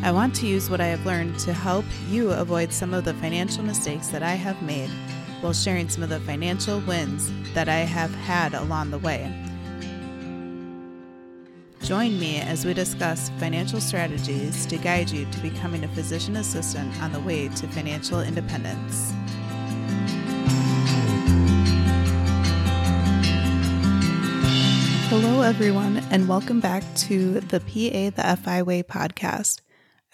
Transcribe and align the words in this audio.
I 0.00 0.12
want 0.12 0.32
to 0.36 0.46
use 0.46 0.70
what 0.70 0.80
I 0.80 0.86
have 0.86 1.04
learned 1.04 1.40
to 1.40 1.52
help 1.52 1.84
you 2.08 2.30
avoid 2.30 2.72
some 2.72 2.94
of 2.94 3.04
the 3.04 3.14
financial 3.14 3.64
mistakes 3.64 4.06
that 4.08 4.22
I 4.22 4.34
have 4.34 4.62
made 4.62 4.88
while 5.40 5.52
sharing 5.52 5.88
some 5.88 6.04
of 6.04 6.08
the 6.08 6.20
financial 6.20 6.78
wins 6.80 7.32
that 7.52 7.68
I 7.68 7.78
have 7.78 8.14
had 8.14 8.54
along 8.54 8.92
the 8.92 8.98
way. 8.98 9.34
Join 11.82 12.18
me 12.18 12.38
as 12.38 12.64
we 12.64 12.74
discuss 12.74 13.30
financial 13.38 13.80
strategies 13.80 14.66
to 14.66 14.78
guide 14.78 15.10
you 15.10 15.26
to 15.32 15.38
becoming 15.40 15.82
a 15.82 15.88
physician 15.88 16.36
assistant 16.36 16.96
on 17.02 17.12
the 17.12 17.20
way 17.20 17.48
to 17.48 17.66
financial 17.66 18.20
independence. 18.20 19.12
Hello, 25.10 25.42
everyone, 25.42 25.98
and 26.10 26.28
welcome 26.28 26.60
back 26.60 26.84
to 26.94 27.40
the 27.40 27.58
PA 27.58 28.10
the 28.14 28.36
FI 28.36 28.62
Way 28.62 28.82
podcast. 28.84 29.60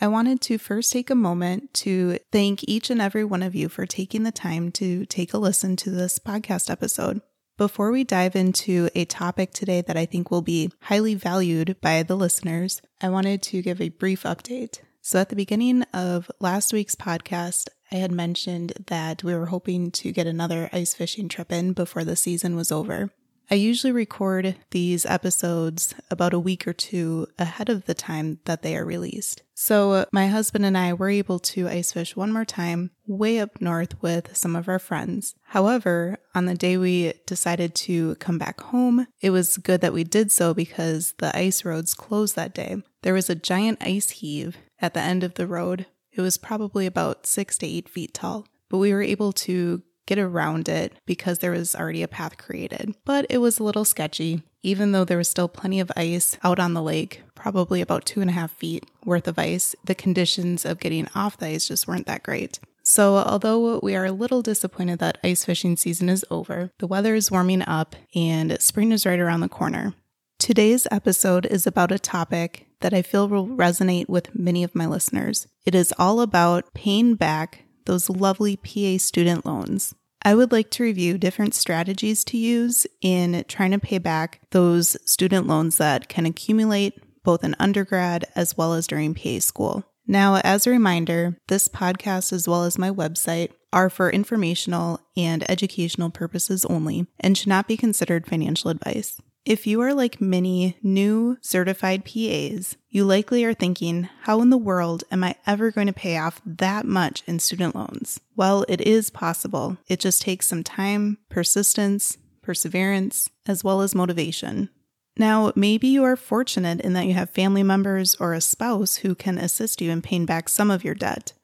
I 0.01 0.09
wanted 0.09 0.41
to 0.43 0.59
first 0.59 0.93
take 0.93 1.09
a 1.09 1.15
moment 1.15 1.73
to 1.75 2.19
thank 2.33 2.65
each 2.65 2.91
and 2.91 3.01
every 3.01 3.25
one 3.25 3.43
of 3.43 3.55
you 3.55 3.69
for 3.69 3.87
taking 3.87 4.25
the 4.25 4.33
time 4.33 4.73
to 4.73 5.07
take 5.07 5.33
a 5.33 5.39
listen 5.39 5.77
to 5.77 5.91
this 5.91 6.19
podcast 6.19 6.69
episode. 6.69 7.21
Before 7.57 7.93
we 7.93 8.03
dive 8.03 8.35
into 8.35 8.91
a 8.97 9.05
topic 9.05 9.53
today 9.53 9.81
that 9.83 9.97
I 9.97 10.07
think 10.07 10.31
will 10.31 10.43
be 10.43 10.73
highly 10.83 11.15
valued 11.15 11.77
by 11.81 12.03
the 12.03 12.17
listeners, 12.17 12.83
I 13.01 13.09
wanted 13.09 13.41
to 13.43 13.63
give 13.63 13.81
a 13.81 13.91
brief 13.91 14.25
update. 14.25 14.81
So, 15.01 15.21
at 15.21 15.29
the 15.29 15.37
beginning 15.37 15.83
of 15.93 16.29
last 16.41 16.73
week's 16.73 16.97
podcast, 16.97 17.69
I 17.93 17.97
had 17.97 18.11
mentioned 18.11 18.73
that 18.89 19.23
we 19.23 19.35
were 19.37 19.47
hoping 19.47 19.93
to 19.93 20.11
get 20.11 20.27
another 20.27 20.69
ice 20.73 20.95
fishing 20.95 21.29
trip 21.29 21.53
in 21.53 21.73
before 21.75 22.03
the 22.03 22.17
season 22.17 22.57
was 22.57 22.73
over. 22.73 23.11
I 23.51 23.57
usually 23.57 23.93
record 23.93 24.57
these 24.71 25.05
episodes 25.05 25.95
about 26.11 26.33
a 26.33 26.39
week 26.39 26.67
or 26.67 26.73
two 26.73 27.29
ahead 27.39 27.69
of 27.69 27.85
the 27.85 27.95
time 27.95 28.39
that 28.47 28.63
they 28.63 28.77
are 28.77 28.85
released. 28.85 29.43
So, 29.55 30.07
my 30.13 30.27
husband 30.29 30.65
and 30.65 30.77
I 30.77 30.95
were 30.95 31.11
able 31.11 31.39
to 31.39 31.69
ice 31.69 31.93
fish 31.93 32.17
one 32.17 32.33
more 32.33 32.45
time 32.45 32.91
way 33.07 33.39
up 33.39 33.61
north 33.61 34.01
with 34.03 34.37
some 34.37 34.57
of 34.57 34.69
our 34.69 34.79
friends. 34.79 35.35
However, 35.43 36.19
on 36.35 36.47
the 36.47 36.55
day 36.55 36.77
we 36.77 37.13
decided 37.27 37.75
to 37.77 38.15
come 38.17 38.39
back 38.39 38.61
home, 38.61 39.07
it 39.21 39.31
was 39.31 39.59
good 39.59 39.81
that 39.83 39.93
we 39.93 40.05
did 40.05 40.33
so 40.33 40.55
because 40.55 41.15
the 41.19 41.37
ice 41.37 41.65
roads 41.65 41.95
closed 41.95 42.37
that 42.37 42.55
day. 42.55 42.83
There 43.03 43.15
was 43.15 43.29
a 43.29 43.35
giant 43.35 43.79
ice 43.83 44.11
heave 44.11 44.57
at 44.81 44.95
the 44.95 45.01
end 45.01 45.23
of 45.23 45.35
the 45.35 45.47
road. 45.47 45.87
It 46.13 46.21
was 46.23 46.39
probably 46.39 46.87
about 46.87 47.27
six 47.27 47.59
to 47.59 47.67
eight 47.67 47.89
feet 47.89 48.15
tall, 48.15 48.47
but 48.69 48.79
we 48.79 48.93
were 48.93 49.03
able 49.03 49.33
to 49.33 49.83
get 50.07 50.19
around 50.19 50.69
it 50.69 50.93
because 51.07 51.39
there 51.39 51.51
was 51.51 51.75
already 51.75 52.03
a 52.03 52.09
path 52.09 52.37
created. 52.37 52.95
But 53.05 53.27
it 53.29 53.39
was 53.39 53.59
a 53.59 53.65
little 53.65 53.85
sketchy, 53.85 54.43
even 54.63 54.93
though 54.93 55.05
there 55.05 55.19
was 55.19 55.29
still 55.29 55.49
plenty 55.49 55.81
of 55.81 55.93
ice 55.97 56.39
out 56.43 56.59
on 56.59 56.75
the 56.75 56.83
lake, 56.83 57.23
probably 57.35 57.81
about 57.81 58.07
two 58.07 58.21
and 58.21 58.31
a 58.31 58.35
half 58.35 58.53
feet 58.53 58.85
worth 59.05 59.29
of 59.29 59.39
ice. 59.39 59.75
The 59.85 59.95
conditions 59.95 60.65
of 60.65 60.81
getting 60.81 61.09
off 61.15 61.37
the 61.37 61.47
ice 61.47 61.69
just 61.69 61.87
weren't 61.89 62.07
that 62.07 62.23
great. 62.23 62.59
So, 62.87 63.17
although 63.17 63.81
we 63.83 63.97
are 63.97 64.05
a 64.05 64.13
little 64.13 64.43
disappointed 64.43 64.99
that 64.99 65.17
ice 65.25 65.47
fishing 65.47 65.77
season 65.77 66.11
is 66.11 66.25
over, 66.31 66.71
the 66.79 66.87
weather 66.87 67.15
is 67.15 67.31
warming 67.31 67.63
up 67.63 67.97
and 68.15 68.61
spring 68.61 68.93
is 68.93 69.07
right 69.07 69.19
around 69.19 69.41
the 69.41 69.49
corner. 69.49 69.95
Today's 70.39 70.87
episode 70.91 71.47
is 71.47 71.67
about 71.67 71.93
a 71.93 71.99
topic 71.99 72.67
that 72.81 72.93
I 72.93 73.01
feel 73.01 73.27
will 73.27 73.47
resonate 73.47 74.11
with 74.11 74.35
many 74.35 74.63
of 74.63 74.75
my 74.75 74.85
listeners. 74.85 75.47
It 75.65 75.75
is 75.75 75.95
all 75.99 76.21
about 76.21 76.75
paying 76.75 77.15
back 77.15 77.64
those 77.87 78.11
lovely 78.11 78.57
PA 78.57 78.99
student 78.99 79.45
loans. 79.45 79.95
I 80.23 80.35
would 80.35 80.53
like 80.53 80.71
to 80.71 80.83
review 80.83 81.19
different 81.19 81.55
strategies 81.55 82.25
to 82.25 82.39
use 82.39 82.87
in 83.03 83.45
trying 83.47 83.73
to 83.73 83.79
pay 83.79 83.99
back 83.99 84.41
those 84.51 84.97
student 85.05 85.47
loans 85.47 85.77
that 85.77 86.09
can 86.09 86.25
accumulate 86.25 86.99
both 87.23 87.45
in 87.45 87.57
undergrad 87.59 88.25
as 88.35 88.57
well 88.57 88.73
as 88.73 88.87
during 88.87 89.15
PA 89.15 89.39
school. 89.41 89.85
Now, 90.07 90.37
as 90.37 90.67
a 90.67 90.71
reminder, 90.71 91.39
this 91.49 91.69
podcast 91.69 92.33
as 92.33 92.47
well 92.47 92.65
as 92.65 92.79
my 92.79 92.91
website 92.91 93.51
are 93.73 93.91
for 93.91 94.11
informational 94.11 95.01
and 95.17 95.49
educational 95.51 96.11
purposes 96.11 96.65
only 96.67 97.07
and 97.19 97.37
should 97.37 97.49
not 97.49 97.67
be 97.67 97.77
considered 97.77 98.27
financial 98.27 98.71
advice. 98.71 99.21
If 99.47 99.67
you 99.67 99.83
are 99.83 99.93
like 99.93 100.23
many 100.23 100.79
new 100.83 101.37
certified 101.43 102.07
PAs, 102.07 102.79
you 102.89 103.05
likely 103.05 103.45
are 103.45 103.53
thinking, 103.53 104.09
how 104.23 104.41
in 104.41 104.49
the 104.49 104.57
world 104.57 105.05
am 105.11 105.23
I 105.23 105.35
ever 105.47 105.71
going 105.71 105.87
to 105.87 105.93
pay 105.93 106.17
off 106.17 106.41
that 106.47 106.87
much 106.87 107.23
in 107.27 107.39
student 107.39 107.75
loans? 107.75 108.19
Well, 108.37 108.65
it 108.71 108.81
is 108.81 109.11
possible. 109.11 109.77
It 109.87 110.01
just 110.01 110.23
takes 110.23 110.47
some 110.47 110.65
time, 110.65 111.19
persistence, 111.29 112.17
perseverance, 112.41 113.29
as 113.45 113.63
well 113.63 113.83
as 113.83 113.95
motivation. 113.95 114.71
Now, 115.19 115.53
maybe 115.55 115.89
you 115.89 116.05
are 116.05 116.17
fortunate 116.17 116.81
in 116.81 116.95
that 116.95 117.07
you 117.07 117.13
have 117.13 117.29
family 117.29 117.63
members 117.63 118.15
or 118.15 118.33
a 118.33 118.41
spouse 118.41 118.97
who 118.97 119.15
can 119.15 119.37
assist 119.37 119.83
you 119.83 119.91
in 119.91 120.01
paying 120.01 120.25
back 120.25 120.49
some 120.49 120.71
of 120.71 120.85
your 120.85 120.95
debt. 120.95 121.35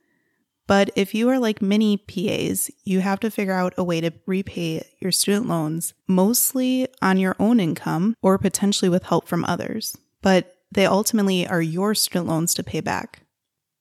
But 0.71 0.91
if 0.95 1.17
you 1.17 1.29
are 1.31 1.41
like 1.41 1.61
many 1.61 1.97
PAs, 1.97 2.71
you 2.85 3.01
have 3.01 3.19
to 3.21 3.31
figure 3.33 3.55
out 3.55 3.75
a 3.77 3.83
way 3.83 4.01
to 4.03 4.13
repay 4.25 4.87
your 5.01 5.11
student 5.11 5.49
loans, 5.49 5.95
mostly 6.07 6.87
on 7.03 7.19
your 7.19 7.35
own 7.41 7.59
income 7.59 8.15
or 8.23 8.39
potentially 8.39 8.89
with 8.89 9.03
help 9.03 9.27
from 9.27 9.45
others. 9.47 9.99
But 10.23 10.55
they 10.71 10.87
ultimately 10.87 11.45
are 11.45 11.61
your 11.61 11.97
student 11.97 12.29
loans 12.29 12.55
to 12.55 12.63
pay 12.63 12.81
back. 12.81 13.23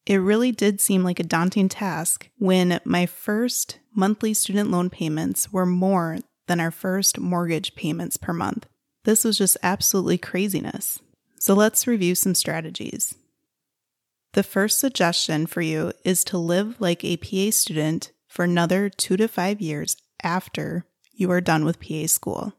It 0.07 0.15
really 0.15 0.51
did 0.51 0.81
seem 0.81 1.03
like 1.03 1.19
a 1.19 1.23
daunting 1.23 1.69
task 1.69 2.27
when 2.39 2.79
my 2.85 3.05
first 3.05 3.77
monthly 3.93 4.33
student 4.33 4.71
loan 4.71 4.89
payments 4.89 5.53
were 5.53 5.67
more 5.67 6.17
than 6.47 6.59
our 6.59 6.71
first 6.71 7.19
mortgage 7.19 7.75
payments 7.75 8.17
per 8.17 8.33
month. 8.33 8.65
This 9.03 9.23
was 9.23 9.37
just 9.37 9.57
absolutely 9.61 10.17
craziness. 10.17 10.99
So 11.39 11.53
let's 11.53 11.85
review 11.85 12.15
some 12.15 12.33
strategies. 12.33 13.13
The 14.33 14.43
first 14.43 14.79
suggestion 14.79 15.47
for 15.47 15.61
you 15.61 15.91
is 16.03 16.23
to 16.25 16.37
live 16.37 16.79
like 16.79 17.03
a 17.03 17.17
PA 17.17 17.51
student 17.51 18.11
for 18.27 18.45
another 18.45 18.89
two 18.89 19.17
to 19.17 19.27
five 19.27 19.59
years 19.59 19.97
after 20.21 20.85
you 21.11 21.31
are 21.31 21.41
done 21.41 21.65
with 21.65 21.79
PA 21.79 22.05
school. 22.05 22.53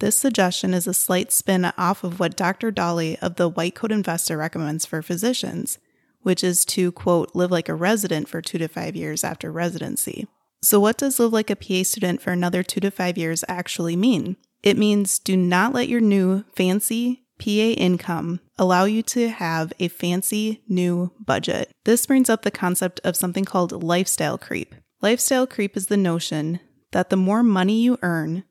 This 0.00 0.16
suggestion 0.16 0.74
is 0.74 0.86
a 0.86 0.94
slight 0.94 1.32
spin 1.32 1.66
off 1.78 2.02
of 2.02 2.18
what 2.18 2.36
Dr. 2.36 2.72
Dahle 2.72 3.18
of 3.20 3.36
the 3.36 3.48
White 3.48 3.74
Coat 3.74 3.92
Investor 3.92 4.38
recommends 4.38 4.86
for 4.86 5.02
physicians, 5.02 5.78
which 6.22 6.42
is 6.42 6.64
to, 6.66 6.90
quote, 6.92 7.30
live 7.34 7.50
like 7.50 7.68
a 7.68 7.74
resident 7.74 8.28
for 8.28 8.40
two 8.40 8.58
to 8.58 8.66
five 8.66 8.96
years 8.96 9.22
after 9.22 9.52
residency. 9.52 10.26
So, 10.62 10.80
what 10.80 10.96
does 10.96 11.18
live 11.18 11.32
like 11.32 11.50
a 11.50 11.56
PA 11.56 11.82
student 11.82 12.22
for 12.22 12.32
another 12.32 12.62
two 12.62 12.80
to 12.80 12.90
five 12.90 13.18
years 13.18 13.44
actually 13.48 13.96
mean? 13.96 14.36
It 14.62 14.78
means 14.78 15.18
do 15.18 15.36
not 15.36 15.74
let 15.74 15.88
your 15.88 16.00
new 16.00 16.44
fancy 16.56 17.24
PA 17.38 17.50
income 17.50 18.40
allow 18.58 18.84
you 18.84 19.02
to 19.02 19.28
have 19.28 19.72
a 19.78 19.88
fancy 19.88 20.62
new 20.68 21.12
budget. 21.18 21.70
This 21.84 22.06
brings 22.06 22.30
up 22.30 22.42
the 22.42 22.50
concept 22.50 23.00
of 23.04 23.16
something 23.16 23.44
called 23.44 23.82
lifestyle 23.82 24.38
creep. 24.38 24.74
Lifestyle 25.00 25.46
creep 25.46 25.76
is 25.76 25.86
the 25.86 25.96
notion 25.96 26.60
that 26.92 27.10
the 27.10 27.16
more 27.16 27.42
money 27.42 27.82
you 27.82 27.98
earn, 28.02 28.44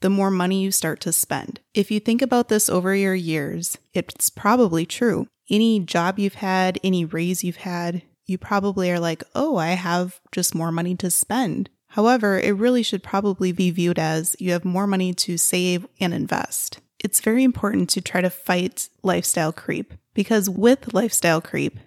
the 0.00 0.10
more 0.10 0.30
money 0.30 0.62
you 0.62 0.70
start 0.70 1.00
to 1.00 1.12
spend. 1.12 1.60
If 1.74 1.90
you 1.90 1.98
think 1.98 2.22
about 2.22 2.48
this 2.48 2.68
over 2.68 2.94
your 2.94 3.14
years, 3.14 3.78
it's 3.92 4.30
probably 4.30 4.84
true. 4.84 5.26
Any 5.48 5.80
job 5.80 6.18
you've 6.18 6.34
had, 6.34 6.78
any 6.84 7.04
raise 7.04 7.42
you've 7.42 7.56
had, 7.56 8.02
you 8.26 8.36
probably 8.38 8.90
are 8.90 9.00
like, 9.00 9.24
oh, 9.34 9.56
I 9.56 9.68
have 9.68 10.20
just 10.32 10.54
more 10.54 10.72
money 10.72 10.94
to 10.96 11.10
spend. 11.10 11.70
However, 11.90 12.38
it 12.38 12.56
really 12.56 12.82
should 12.82 13.02
probably 13.02 13.52
be 13.52 13.70
viewed 13.70 13.98
as 13.98 14.36
you 14.38 14.52
have 14.52 14.64
more 14.64 14.86
money 14.86 15.14
to 15.14 15.38
save 15.38 15.86
and 15.98 16.12
invest 16.12 16.80
it's 17.02 17.20
very 17.20 17.44
important 17.44 17.90
to 17.90 18.00
try 18.00 18.20
to 18.20 18.30
fight 18.30 18.88
lifestyle 19.02 19.52
creep 19.52 19.94
because 20.14 20.48
with 20.48 20.94
lifestyle 20.94 21.40
creep, 21.40 21.78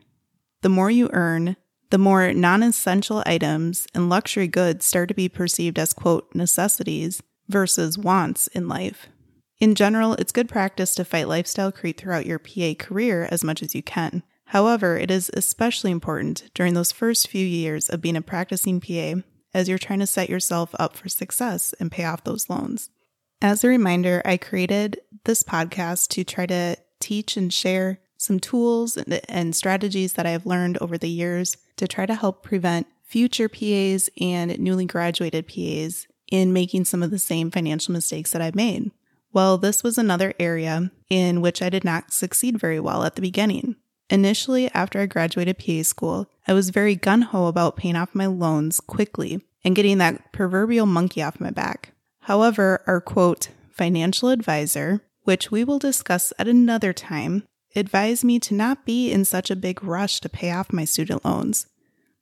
the 0.61 0.69
more 0.69 0.91
you 0.91 1.09
earn, 1.13 1.55
the 1.89 1.97
more 1.97 2.31
non 2.33 2.61
essential 2.61 3.23
items 3.25 3.87
and 3.93 4.09
luxury 4.09 4.47
goods 4.47 4.85
start 4.85 5.09
to 5.09 5.15
be 5.15 5.27
perceived 5.29 5.79
as, 5.79 5.93
quote, 5.93 6.33
necessities 6.35 7.23
versus 7.47 7.97
wants 7.97 8.47
in 8.47 8.67
life. 8.67 9.07
In 9.59 9.75
general, 9.75 10.13
it's 10.13 10.31
good 10.31 10.47
practice 10.47 10.95
to 10.95 11.03
fight 11.03 11.27
lifestyle 11.27 11.71
creep 11.71 11.97
throughout 11.97 12.25
your 12.25 12.39
PA 12.39 12.73
career 12.77 13.27
as 13.31 13.43
much 13.43 13.61
as 13.61 13.75
you 13.75 13.83
can. 13.83 14.23
However, 14.45 14.97
it 14.97 15.11
is 15.11 15.29
especially 15.33 15.91
important 15.91 16.49
during 16.53 16.73
those 16.73 16.91
first 16.91 17.27
few 17.27 17.45
years 17.45 17.89
of 17.89 18.01
being 18.01 18.15
a 18.15 18.21
practicing 18.21 18.79
PA 18.79 19.21
as 19.53 19.67
you're 19.67 19.77
trying 19.77 19.99
to 19.99 20.07
set 20.07 20.29
yourself 20.29 20.73
up 20.79 20.95
for 20.95 21.09
success 21.09 21.73
and 21.79 21.91
pay 21.91 22.05
off 22.05 22.23
those 22.23 22.49
loans. 22.49 22.89
As 23.41 23.63
a 23.63 23.69
reminder, 23.69 24.21
I 24.25 24.35
created 24.35 24.99
this 25.23 25.43
podcast 25.43 26.09
to 26.09 26.25
try 26.25 26.45
to 26.47 26.75
teach 26.99 27.37
and 27.37 27.53
share 27.53 27.99
some 28.17 28.37
tools 28.37 28.97
and, 28.97 29.55
strategies 29.55 30.13
that 30.13 30.25
I 30.25 30.31
have 30.31 30.45
learned 30.45 30.77
over 30.79 30.97
the 30.97 31.07
years 31.07 31.55
to 31.77 31.87
try 31.87 32.05
to 32.05 32.15
help 32.15 32.43
prevent 32.43 32.87
future 33.01 33.47
PAs 33.47 34.09
and 34.19 34.59
newly 34.59 34.85
graduated 34.85 35.47
PAs 35.47 36.05
in 36.29 36.51
making 36.51 36.83
some 36.83 37.01
of 37.01 37.11
the 37.11 37.19
same 37.19 37.49
financial 37.49 37.93
mistakes 37.93 38.31
that 38.31 38.41
I've 38.41 38.55
made. 38.55 38.91
Well, 39.31 39.57
this 39.57 39.83
was 39.83 39.97
another 39.97 40.33
area 40.37 40.91
in 41.09 41.39
which 41.39 41.61
I 41.61 41.69
did 41.69 41.85
not 41.85 42.11
succeed 42.11 42.59
very 42.59 42.79
well 42.79 43.05
at 43.05 43.15
the 43.15 43.21
beginning. 43.21 43.77
Initially, 44.09 44.69
after 44.73 44.99
I 44.99 45.05
graduated 45.05 45.59
PA 45.59 45.83
school, 45.83 46.29
I 46.45 46.51
was 46.51 46.71
very 46.71 46.95
gun 46.95 47.21
ho 47.21 47.47
about 47.47 47.77
paying 47.77 47.95
off 47.95 48.13
my 48.13 48.25
loans 48.25 48.81
quickly 48.81 49.41
and 49.63 49.77
getting 49.77 49.97
that 49.99 50.33
proverbial 50.33 50.85
monkey 50.85 51.23
off 51.23 51.39
my 51.39 51.51
back. 51.51 51.93
However, 52.29 52.83
our 52.85 53.01
quote, 53.01 53.49
financial 53.71 54.29
advisor, 54.29 55.01
which 55.23 55.49
we 55.49 55.63
will 55.63 55.79
discuss 55.79 56.31
at 56.37 56.47
another 56.47 56.93
time, 56.93 57.41
advised 57.75 58.23
me 58.23 58.39
to 58.41 58.53
not 58.53 58.85
be 58.85 59.11
in 59.11 59.25
such 59.25 59.49
a 59.49 59.55
big 59.55 59.83
rush 59.83 60.21
to 60.21 60.29
pay 60.29 60.51
off 60.51 60.71
my 60.71 60.85
student 60.85 61.25
loans, 61.25 61.65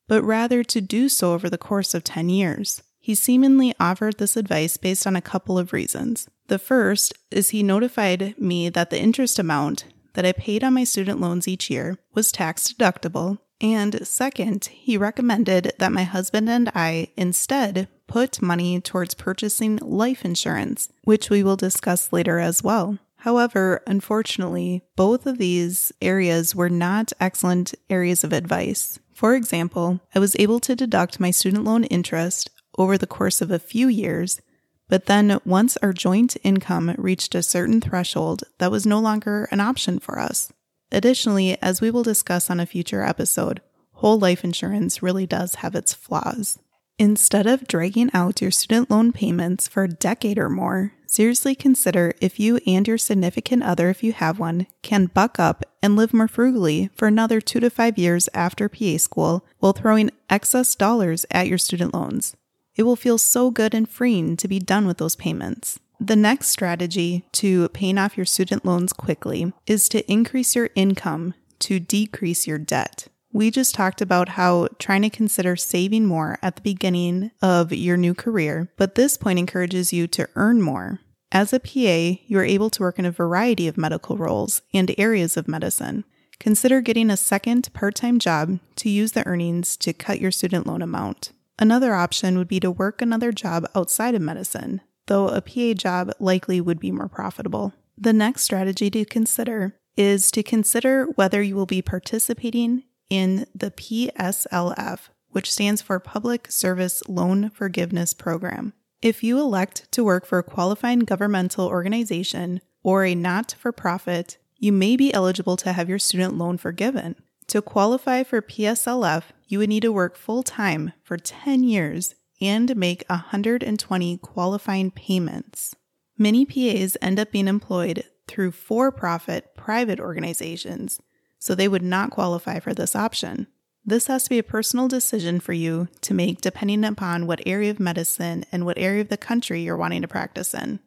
but 0.08 0.24
rather 0.24 0.64
to 0.64 0.80
do 0.80 1.10
so 1.10 1.34
over 1.34 1.50
the 1.50 1.58
course 1.58 1.94
of 1.94 2.06
10 2.06 2.30
years. 2.30 2.82
He 3.02 3.16
seemingly 3.16 3.76
offered 3.82 4.18
this 4.18 4.38
advice 4.38 4.78
based 4.78 5.06
on 5.06 5.18
a 5.18 5.22
couple 5.22 5.60
of 5.60 5.74
reasons. 5.74 6.30
The 6.48 6.58
first 6.58 7.14
is 7.30 7.50
he 7.50 7.62
notified 7.62 8.34
me 8.40 8.70
that 8.70 8.92
the 8.92 9.02
interest 9.02 9.38
amount 9.40 9.88
that 10.14 10.26
I 10.26 10.32
paid 10.32 10.64
on 10.64 10.74
my 10.74 10.86
student 10.86 11.20
loans 11.20 11.50
each 11.50 11.70
year 11.70 11.98
was 12.14 12.32
tax 12.32 12.72
deductible. 12.72 13.40
And 13.60 14.08
second, 14.08 14.68
he 14.72 14.98
recommended 14.98 15.74
that 15.80 15.92
my 15.92 16.04
husband 16.04 16.50
and 16.50 16.72
I 16.74 17.10
instead 17.18 17.90
put 18.08 18.42
money 18.42 18.80
towards 18.82 19.14
purchasing 19.14 19.78
life 19.78 20.26
insurance, 20.26 20.90
which 21.04 21.30
we 21.30 21.44
will 21.44 21.58
discuss 21.58 22.12
later 22.12 22.40
as 22.40 22.64
well. 22.64 22.98
However, 23.18 23.82
unfortunately, 23.86 24.84
both 24.96 25.26
of 25.26 25.38
these 25.38 25.92
areas 26.02 26.56
were 26.56 26.70
not 26.70 27.12
excellent 27.20 27.74
areas 27.90 28.24
of 28.24 28.32
advice. 28.32 29.00
For 29.14 29.36
example, 29.36 30.00
I 30.14 30.20
was 30.20 30.36
able 30.40 30.60
to 30.62 30.76
deduct 30.76 31.20
my 31.20 31.32
student 31.32 31.64
loan 31.64 31.84
interest 31.86 32.50
over 32.78 32.98
the 32.98 33.08
course 33.08 33.42
of 33.42 33.52
a 33.52 33.60
few 33.60 33.88
years, 33.88 34.40
but 34.88 35.08
then 35.08 35.40
once 35.44 35.76
our 35.78 35.92
joint 35.92 36.38
income 36.44 36.94
reached 36.98 37.36
a 37.36 37.44
certain 37.44 37.82
threshold, 37.82 38.44
that 38.60 38.72
was 38.72 38.86
no 38.86 39.00
longer 39.00 39.48
an 39.52 39.60
option 39.60 40.00
for 40.00 40.20
us. 40.20 40.54
Additionally, 40.92 41.58
as 41.62 41.82
we 41.82 41.92
will 41.92 42.04
discuss 42.04 42.50
on 42.50 42.60
a 42.60 42.66
future 42.66 43.04
episode, 43.04 43.62
whole 43.94 44.20
life 44.20 44.44
insurance 44.44 45.02
really 45.02 45.26
does 45.26 45.56
have 45.56 45.76
its 45.76 45.94
flaws. 45.94 46.60
Instead 47.00 47.46
of 47.46 47.68
dragging 47.68 48.10
out 48.12 48.42
your 48.42 48.50
student 48.50 48.90
loan 48.90 49.12
payments 49.12 49.68
for 49.68 49.84
a 49.84 49.88
decade 49.88 50.40
or 50.40 50.50
more, 50.50 50.94
seriously 51.06 51.54
consider 51.54 52.16
if 52.20 52.40
you 52.40 52.60
and 52.66 52.88
your 52.88 52.98
significant 52.98 53.62
other, 53.62 53.92
if 53.92 54.04
you 54.04 54.14
have 54.14 54.40
one, 54.40 54.66
can 54.82 55.06
buck 55.06 55.40
up 55.40 55.64
and 55.84 55.96
live 55.96 56.12
more 56.12 56.28
frugally 56.28 56.90
for 56.96 57.08
another 57.08 57.40
two 57.40 57.60
to 57.60 57.70
five 57.70 58.00
years 58.00 58.28
after 58.34 58.68
PA 58.68 58.98
school 58.98 59.46
while 59.60 59.74
throwing 59.74 60.10
excess 60.28 60.74
dollars 60.74 61.24
at 61.30 61.48
your 61.48 61.60
student 61.60 61.94
loans. 61.94 62.36
It 62.76 62.82
will 62.82 62.96
feel 62.96 63.20
so 63.20 63.52
good 63.52 63.76
and 63.76 63.88
freeing 63.88 64.36
to 64.38 64.48
be 64.48 64.58
done 64.58 64.88
with 64.88 64.98
those 64.98 65.16
payments. 65.16 65.80
The 66.00 66.16
next 66.16 66.48
strategy 66.48 67.26
to 67.34 67.70
paying 67.70 68.00
off 68.00 68.18
your 68.18 68.26
student 68.26 68.66
loans 68.66 68.92
quickly 68.92 69.54
is 69.68 69.88
to 69.90 70.12
increase 70.12 70.56
your 70.56 70.72
income 70.74 71.36
to 71.60 71.80
decrease 71.80 72.48
your 72.48 72.58
debt. 72.58 73.08
We 73.38 73.52
just 73.52 73.76
talked 73.76 74.02
about 74.02 74.30
how 74.30 74.68
trying 74.80 75.04
to 75.04 75.12
consider 75.12 75.56
saving 75.56 76.08
more 76.08 76.40
at 76.42 76.56
the 76.56 76.64
beginning 76.64 77.30
of 77.40 77.72
your 77.72 77.96
new 77.96 78.16
career, 78.16 78.72
but 78.78 78.96
this 78.96 79.16
point 79.16 79.38
encourages 79.38 79.94
you 79.94 80.08
to 80.08 80.28
earn 80.34 80.60
more. 80.60 81.02
As 81.32 81.54
a 81.54 81.60
PA, 81.60 82.20
you 82.26 82.40
are 82.40 82.44
able 82.44 82.72
to 82.72 82.82
work 82.82 82.98
in 82.98 83.06
a 83.06 83.12
variety 83.12 83.68
of 83.68 83.78
medical 83.78 84.18
roles 84.18 84.64
and 84.74 84.92
areas 84.98 85.38
of 85.38 85.48
medicine. 85.48 86.04
Consider 86.40 86.82
getting 86.82 87.12
a 87.12 87.16
second 87.16 87.72
part 87.74 87.94
time 87.94 88.18
job 88.18 88.58
to 88.78 88.90
use 88.90 89.12
the 89.12 89.24
earnings 89.28 89.78
to 89.78 89.94
cut 89.94 90.20
your 90.20 90.32
student 90.32 90.66
loan 90.66 90.82
amount. 90.82 91.32
Another 91.60 91.94
option 91.94 92.40
would 92.40 92.48
be 92.48 92.60
to 92.60 92.72
work 92.72 93.04
another 93.04 93.32
job 93.32 93.70
outside 93.76 94.16
of 94.16 94.22
medicine, 94.24 94.82
though 95.06 95.28
a 95.28 95.42
PA 95.42 95.76
job 95.76 96.12
likely 96.20 96.60
would 96.60 96.80
be 96.80 96.92
more 96.92 97.08
profitable. 97.08 97.76
The 98.00 98.14
next 98.14 98.42
strategy 98.42 98.90
to 98.90 99.06
consider 99.06 99.76
is 99.96 100.32
to 100.32 100.42
consider 100.42 101.06
whether 101.16 101.42
you 101.42 101.56
will 101.56 101.68
be 101.68 101.84
participating 101.84 102.84
in 103.10 103.46
the 103.54 103.72
PSLF, 103.72 105.10
which 105.30 105.52
stands 105.52 105.82
for 105.82 106.00
Public 106.00 106.52
Service 106.52 107.04
Loan 107.08 107.50
Forgiveness 107.50 108.14
Program. 108.14 108.74
If 109.02 109.24
you 109.24 109.40
elect 109.40 109.92
to 109.92 110.04
work 110.04 110.26
for 110.26 110.40
a 110.40 110.44
qualifying 110.44 111.00
governmental 111.00 111.68
organization 111.68 112.62
or 112.84 113.06
a 113.06 113.14
not 113.14 113.56
for 113.60 113.72
profit, 113.72 114.38
you 114.58 114.72
may 114.72 114.96
be 114.96 115.14
eligible 115.14 115.58
to 115.58 115.74
have 115.74 115.88
your 115.88 116.00
student 116.00 116.38
loan 116.38 116.58
forgiven. 116.58 117.16
To 117.48 117.62
qualify 117.62 118.24
for 118.24 118.42
PSLF, 118.42 119.24
you 119.48 119.60
would 119.60 119.70
need 119.70 119.84
to 119.84 119.92
work 119.92 120.18
full 120.18 120.44
time 120.44 120.94
for 121.04 121.18
10 121.18 121.64
years 121.64 122.16
and 122.42 122.76
make 122.76 123.04
120 123.08 124.18
qualifying 124.18 124.92
payments. 124.92 125.76
Many 126.18 126.46
PAs 126.46 126.98
end 127.02 127.20
up 127.20 127.32
being 127.32 127.48
employed 127.48 128.04
through 128.28 128.52
for 128.52 128.92
profit 128.92 129.56
private 129.56 130.00
organizations, 130.00 131.00
so 131.40 131.54
they 131.54 131.68
would 131.68 131.84
not 131.84 132.12
qualify 132.12 132.60
for 132.60 132.74
this 132.74 132.96
option. 132.96 133.48
This 133.86 134.08
has 134.08 134.24
to 134.24 134.30
be 134.30 134.40
a 134.40 134.44
personal 134.44 134.88
decision 134.88 135.40
for 135.40 135.54
you 135.54 135.88
to 136.02 136.14
make 136.14 136.42
depending 136.42 136.84
upon 136.84 137.26
what 137.26 137.42
area 137.46 137.72
of 137.72 137.80
medicine 137.80 138.46
and 138.52 138.66
what 138.66 138.78
area 138.78 139.02
of 139.02 139.10
the 139.10 139.18
country 139.18 139.62
you're 139.62 139.78
wanting 139.78 140.02
to 140.02 140.08
practice 140.08 140.54
in. 140.54 140.80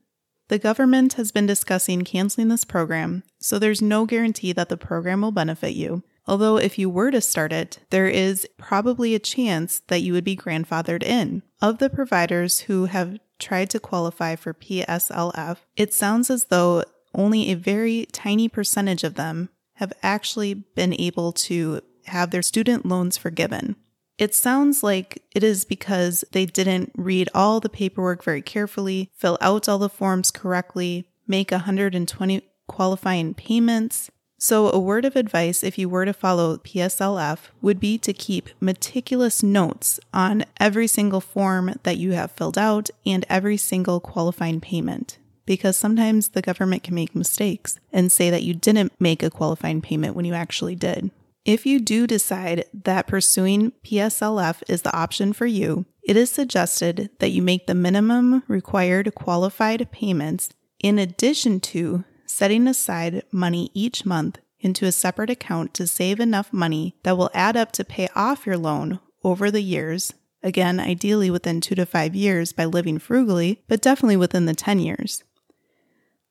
The 0.49 0.59
government 0.59 1.15
has 1.15 1.33
been 1.33 1.47
discussing 1.47 2.03
canceling 2.03 2.49
this 2.49 2.65
program, 2.65 3.23
so 3.39 3.59
there's 3.59 3.81
no 3.81 4.05
guarantee 4.05 4.53
that 4.53 4.69
the 4.69 4.77
program 4.77 5.23
will 5.23 5.31
benefit 5.31 5.75
you, 5.75 6.03
Although, 6.31 6.59
if 6.59 6.79
you 6.79 6.89
were 6.89 7.11
to 7.11 7.21
start 7.21 7.53
it, 7.53 7.81
there 7.91 8.07
is 8.07 8.47
probably 8.57 9.17
a 9.17 9.19
chance 9.19 9.81
that 9.89 10.03
you 10.03 10.13
would 10.13 10.23
be 10.23 10.37
grandfathered 10.37 11.03
in. 11.03 11.43
Of 11.61 11.79
the 11.79 11.91
providers 11.91 12.61
who 12.61 12.85
have 12.85 13.19
tried 13.41 13.69
to 13.71 13.81
qualify 13.81 14.37
for 14.37 14.55
PSLF, 14.55 15.57
it 15.77 15.93
sounds 15.93 16.31
as 16.31 16.45
though 16.45 16.85
only 17.13 17.51
a 17.51 17.57
very 17.57 18.07
tiny 18.13 18.49
percentage 18.49 19.03
of 19.03 19.15
them 19.15 19.49
have 19.81 19.93
actually 20.03 20.55
been 20.55 20.95
able 20.99 21.33
to 21.33 21.81
have 22.07 22.31
their 22.31 22.43
student 22.43 22.87
loans 22.87 23.17
forgiven. 23.17 23.77
It 24.19 24.35
sounds 24.35 24.83
like 24.83 25.23
it 25.35 25.43
is 25.43 25.65
because 25.65 26.25
they 26.33 26.47
didn't 26.47 26.93
read 26.95 27.29
all 27.35 27.59
the 27.59 27.69
paperwork 27.69 28.23
very 28.23 28.43
carefully, 28.43 29.11
fill 29.17 29.39
out 29.41 29.69
all 29.69 29.79
the 29.79 29.89
forms 29.89 30.31
correctly, 30.31 31.09
make 31.27 31.51
120 31.51 32.43
qualifying 32.69 33.35
payments, 33.35 34.11
so, 34.43 34.71
a 34.71 34.79
word 34.79 35.05
of 35.05 35.17
advice 35.17 35.63
if 35.63 35.77
you 35.77 35.87
were 35.87 36.07
to 36.07 36.15
follow 36.15 36.57
PSLF 36.57 37.51
would 37.61 37.79
be 37.79 37.99
to 37.99 38.15
keep 38.15 38.49
meticulous 38.59 39.43
notes 39.43 40.01
on 40.15 40.47
every 40.59 40.87
single 40.87 41.21
form 41.21 41.75
that 41.83 41.99
you 41.99 42.13
have 42.13 42.31
filled 42.31 42.57
out 42.57 42.89
and 43.05 43.27
every 43.29 43.59
single 43.59 44.01
qualifying 44.01 44.59
payment. 44.59 45.19
Because 45.47 45.77
sometimes 45.77 46.29
the 46.29 46.43
government 46.43 46.83
can 46.83 46.95
make 46.95 47.15
mistakes 47.15 47.79
and 47.93 48.13
say 48.13 48.31
that 48.31 48.43
you 48.43 48.55
didn't 48.55 48.93
make 49.01 49.23
a 49.23 49.31
qualifying 49.31 49.81
payment 49.81 50.15
when 50.15 50.25
you 50.25 50.35
actually 50.35 50.77
did. 50.77 51.11
If 51.45 51.65
you 51.65 51.81
do 51.81 52.07
decide 52.07 52.67
that 52.73 53.07
pursuing 53.07 53.73
PSLF 53.85 54.63
is 54.69 54.83
the 54.83 54.95
option 54.95 55.33
for 55.33 55.47
you, 55.47 55.87
it 56.03 56.17
is 56.17 56.31
suggested 56.31 57.11
that 57.19 57.31
you 57.31 57.43
make 57.43 57.67
the 57.67 57.75
minimum 57.75 58.43
required 58.47 59.15
qualified 59.15 59.91
payments 59.91 60.51
in 60.81 60.99
addition 60.99 61.61
to 61.61 62.05
setting 62.27 62.67
aside 62.67 63.23
money 63.33 63.71
each 63.75 64.05
month 64.05 64.39
into 64.61 64.87
a 64.87 64.93
separate 64.93 65.31
account 65.31 65.75
to 65.75 65.87
save 65.87 66.21
enough 66.21 66.53
money 66.53 66.95
that 67.03 67.17
will 67.17 67.31
add 67.35 67.57
up 67.57 67.73
to 67.73 67.85
pay 67.85 68.09
off 68.15 68.47
your 68.47 68.59
loan 68.59 69.01
over 69.25 69.51
the 69.51 69.63
years. 69.63 70.13
Again, 70.43 70.81
ideally 70.81 71.31
within 71.31 71.61
two 71.61 71.75
to 71.75 71.85
five 71.85 72.15
years 72.15 72.53
by 72.53 72.65
living 72.65 72.99
frugally, 72.99 73.63
but 73.69 73.83
definitely 73.83 74.17
within 74.17 74.47
the 74.47 74.55
10 74.55 74.79
years. 74.79 75.23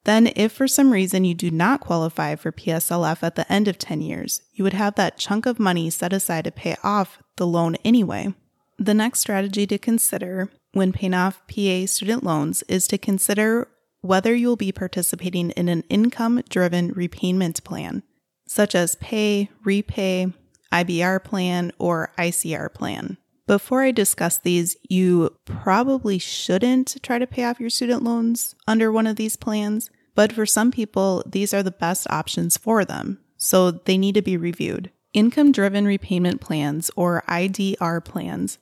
Then, 0.10 0.32
if 0.36 0.54
for 0.54 0.68
some 0.68 0.92
reason 0.92 1.24
you 1.24 1.36
do 1.36 1.52
not 1.52 1.82
qualify 1.82 2.34
for 2.34 2.52
PSLF 2.52 3.22
at 3.22 3.36
the 3.36 3.46
end 3.54 3.68
of 3.68 3.78
10 3.78 4.02
years, 4.02 4.42
you 4.54 4.64
would 4.64 4.74
have 4.74 4.96
that 4.96 5.20
chunk 5.20 5.46
of 5.46 5.60
money 5.60 5.92
set 5.92 6.14
aside 6.14 6.46
to 6.46 6.52
pay 6.52 6.76
off 6.84 7.22
the 7.38 7.46
loan 7.46 7.76
anyway. 7.86 8.34
The 8.80 8.96
next 8.96 9.20
strategy 9.20 9.68
to 9.68 9.78
consider 9.78 10.50
when 10.72 10.94
paying 10.94 11.14
off 11.14 11.44
PA 11.48 11.86
student 11.86 12.24
loans 12.24 12.64
is 12.64 12.88
to 12.88 12.98
consider 12.98 13.68
whether 14.02 14.34
you'll 14.34 14.56
be 14.56 14.72
participating 14.72 15.52
in 15.52 15.70
an 15.70 15.84
income 15.90 16.42
driven 16.50 16.92
repayment 16.94 17.64
plan, 17.64 18.02
such 18.48 18.74
as 18.74 18.96
PAYE, 18.96 19.50
REPAYE, 19.64 20.34
IBR 20.74 21.24
plan, 21.24 21.72
or 21.78 22.12
ICR 22.18 22.74
plan. 22.74 23.18
Before 23.46 23.84
I 23.84 23.92
discuss 23.92 24.40
these, 24.40 24.76
you 24.90 25.36
probably 25.46 26.18
shouldn't 26.18 26.98
try 27.04 27.20
to 27.20 27.28
pay 27.28 27.44
off 27.44 27.60
your 27.60 27.70
student 27.70 28.02
loans 28.02 28.56
under 28.68 28.92
one 28.92 29.06
of 29.06 29.16
these 29.16 29.36
plans, 29.36 29.92
but 30.20 30.34
for 30.34 30.46
some 30.46 30.70
people, 30.70 31.24
these 31.26 31.54
are 31.54 31.64
the 31.64 31.72
best 31.72 32.06
options 32.10 32.58
for 32.58 32.84
them, 32.84 33.20
so 33.38 33.72
they 33.72 33.98
need 33.98 34.16
to 34.16 34.22
be 34.22 34.36
reviewed. 34.36 34.92
Income 35.14 35.54
driven 35.54 35.86
repayment 35.86 36.42
plans, 36.42 36.92
or 36.98 37.24
IDR 37.30 38.04
plans, 38.04 38.58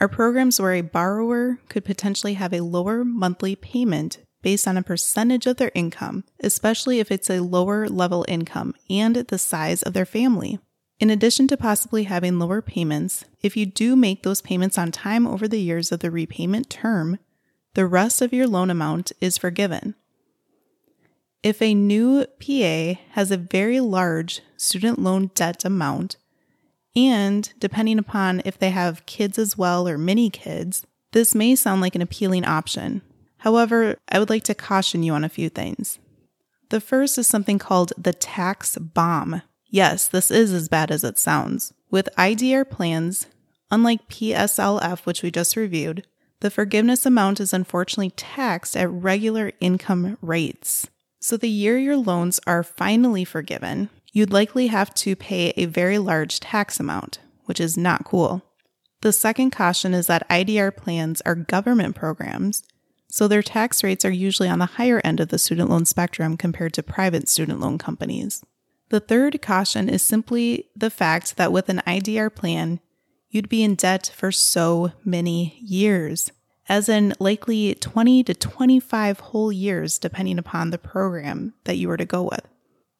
are 0.00 0.08
programs 0.08 0.60
where 0.60 0.74
a 0.74 0.80
borrower 0.80 1.60
could 1.68 1.84
potentially 1.84 2.34
have 2.34 2.52
a 2.52 2.64
lower 2.64 3.04
monthly 3.04 3.54
payment 3.54 4.18
based 4.42 4.66
on 4.66 4.76
a 4.76 4.82
percentage 4.82 5.46
of 5.46 5.58
their 5.58 5.70
income, 5.76 6.24
especially 6.40 6.98
if 6.98 7.12
it's 7.12 7.30
a 7.30 7.38
lower 7.38 7.88
level 7.88 8.24
income 8.26 8.74
and 8.90 9.14
the 9.14 9.38
size 9.38 9.84
of 9.84 9.92
their 9.92 10.06
family. 10.06 10.58
In 10.98 11.08
addition 11.08 11.46
to 11.46 11.56
possibly 11.56 12.02
having 12.02 12.40
lower 12.40 12.60
payments, 12.60 13.24
if 13.42 13.56
you 13.56 13.64
do 13.64 13.94
make 13.94 14.24
those 14.24 14.42
payments 14.42 14.76
on 14.76 14.90
time 14.90 15.24
over 15.24 15.46
the 15.46 15.60
years 15.60 15.92
of 15.92 16.00
the 16.00 16.10
repayment 16.10 16.68
term, 16.68 17.20
the 17.74 17.86
rest 17.86 18.20
of 18.20 18.32
your 18.32 18.48
loan 18.48 18.70
amount 18.70 19.12
is 19.20 19.38
forgiven. 19.38 19.94
If 21.46 21.62
a 21.62 21.74
new 21.74 22.26
PA 22.40 23.00
has 23.12 23.30
a 23.30 23.36
very 23.36 23.78
large 23.78 24.40
student 24.56 24.98
loan 24.98 25.30
debt 25.36 25.64
amount, 25.64 26.16
and 26.96 27.48
depending 27.60 28.00
upon 28.00 28.42
if 28.44 28.58
they 28.58 28.70
have 28.70 29.06
kids 29.06 29.38
as 29.38 29.56
well 29.56 29.86
or 29.86 29.96
mini 29.96 30.28
kids, 30.28 30.84
this 31.12 31.36
may 31.36 31.54
sound 31.54 31.80
like 31.80 31.94
an 31.94 32.02
appealing 32.02 32.44
option. 32.44 33.00
However, 33.38 33.96
I 34.08 34.18
would 34.18 34.28
like 34.28 34.42
to 34.42 34.56
caution 34.56 35.04
you 35.04 35.12
on 35.12 35.22
a 35.22 35.28
few 35.28 35.48
things. 35.48 36.00
The 36.70 36.80
first 36.80 37.16
is 37.16 37.28
something 37.28 37.60
called 37.60 37.92
the 37.96 38.12
tax 38.12 38.76
bomb. 38.76 39.42
Yes, 39.66 40.08
this 40.08 40.32
is 40.32 40.52
as 40.52 40.68
bad 40.68 40.90
as 40.90 41.04
it 41.04 41.16
sounds. 41.16 41.72
With 41.92 42.08
IDR 42.18 42.68
plans, 42.68 43.28
unlike 43.70 44.08
PSLF, 44.08 45.06
which 45.06 45.22
we 45.22 45.30
just 45.30 45.54
reviewed, 45.54 46.08
the 46.40 46.50
forgiveness 46.50 47.06
amount 47.06 47.38
is 47.38 47.52
unfortunately 47.52 48.10
taxed 48.10 48.76
at 48.76 48.90
regular 48.90 49.52
income 49.60 50.18
rates. 50.20 50.88
So 51.26 51.36
the 51.36 51.48
year 51.48 51.76
your 51.76 51.96
loans 51.96 52.38
are 52.46 52.62
finally 52.62 53.24
forgiven, 53.24 53.90
you'd 54.12 54.32
likely 54.32 54.68
have 54.68 54.94
to 54.94 55.16
pay 55.16 55.52
a 55.56 55.64
very 55.64 55.98
large 55.98 56.38
tax 56.38 56.78
amount, 56.78 57.18
which 57.46 57.58
is 57.58 57.76
not 57.76 58.04
cool. 58.04 58.44
The 59.00 59.12
second 59.12 59.50
caution 59.50 59.92
is 59.92 60.06
that 60.06 60.28
IDR 60.30 60.76
plans 60.76 61.20
are 61.22 61.34
government 61.34 61.96
programs, 61.96 62.62
so 63.08 63.26
their 63.26 63.42
tax 63.42 63.82
rates 63.82 64.04
are 64.04 64.10
usually 64.12 64.48
on 64.48 64.60
the 64.60 64.66
higher 64.66 65.00
end 65.02 65.18
of 65.18 65.30
the 65.30 65.38
student 65.40 65.68
loan 65.68 65.84
spectrum 65.84 66.36
compared 66.36 66.74
to 66.74 66.82
private 66.84 67.28
student 67.28 67.58
loan 67.58 67.76
companies. 67.76 68.44
The 68.90 69.00
third 69.00 69.42
caution 69.42 69.88
is 69.88 70.02
simply 70.02 70.68
the 70.76 70.90
fact 70.90 71.38
that 71.38 71.50
with 71.50 71.68
an 71.68 71.82
IDR 71.88 72.32
plan, 72.32 72.78
you'd 73.30 73.48
be 73.48 73.64
in 73.64 73.74
debt 73.74 74.12
for 74.14 74.30
so 74.30 74.92
many 75.04 75.58
years, 75.60 76.30
as 76.68 76.88
in 76.88 77.14
likely 77.18 77.74
20 77.74 78.24
to 78.24 78.34
25 78.34 79.20
whole 79.20 79.52
years, 79.52 79.98
depending 79.98 80.38
upon 80.38 80.70
the 80.70 80.78
program 80.78 81.54
that 81.64 81.76
you 81.76 81.88
were 81.88 81.96
to 81.96 82.04
go 82.04 82.22
with. 82.22 82.46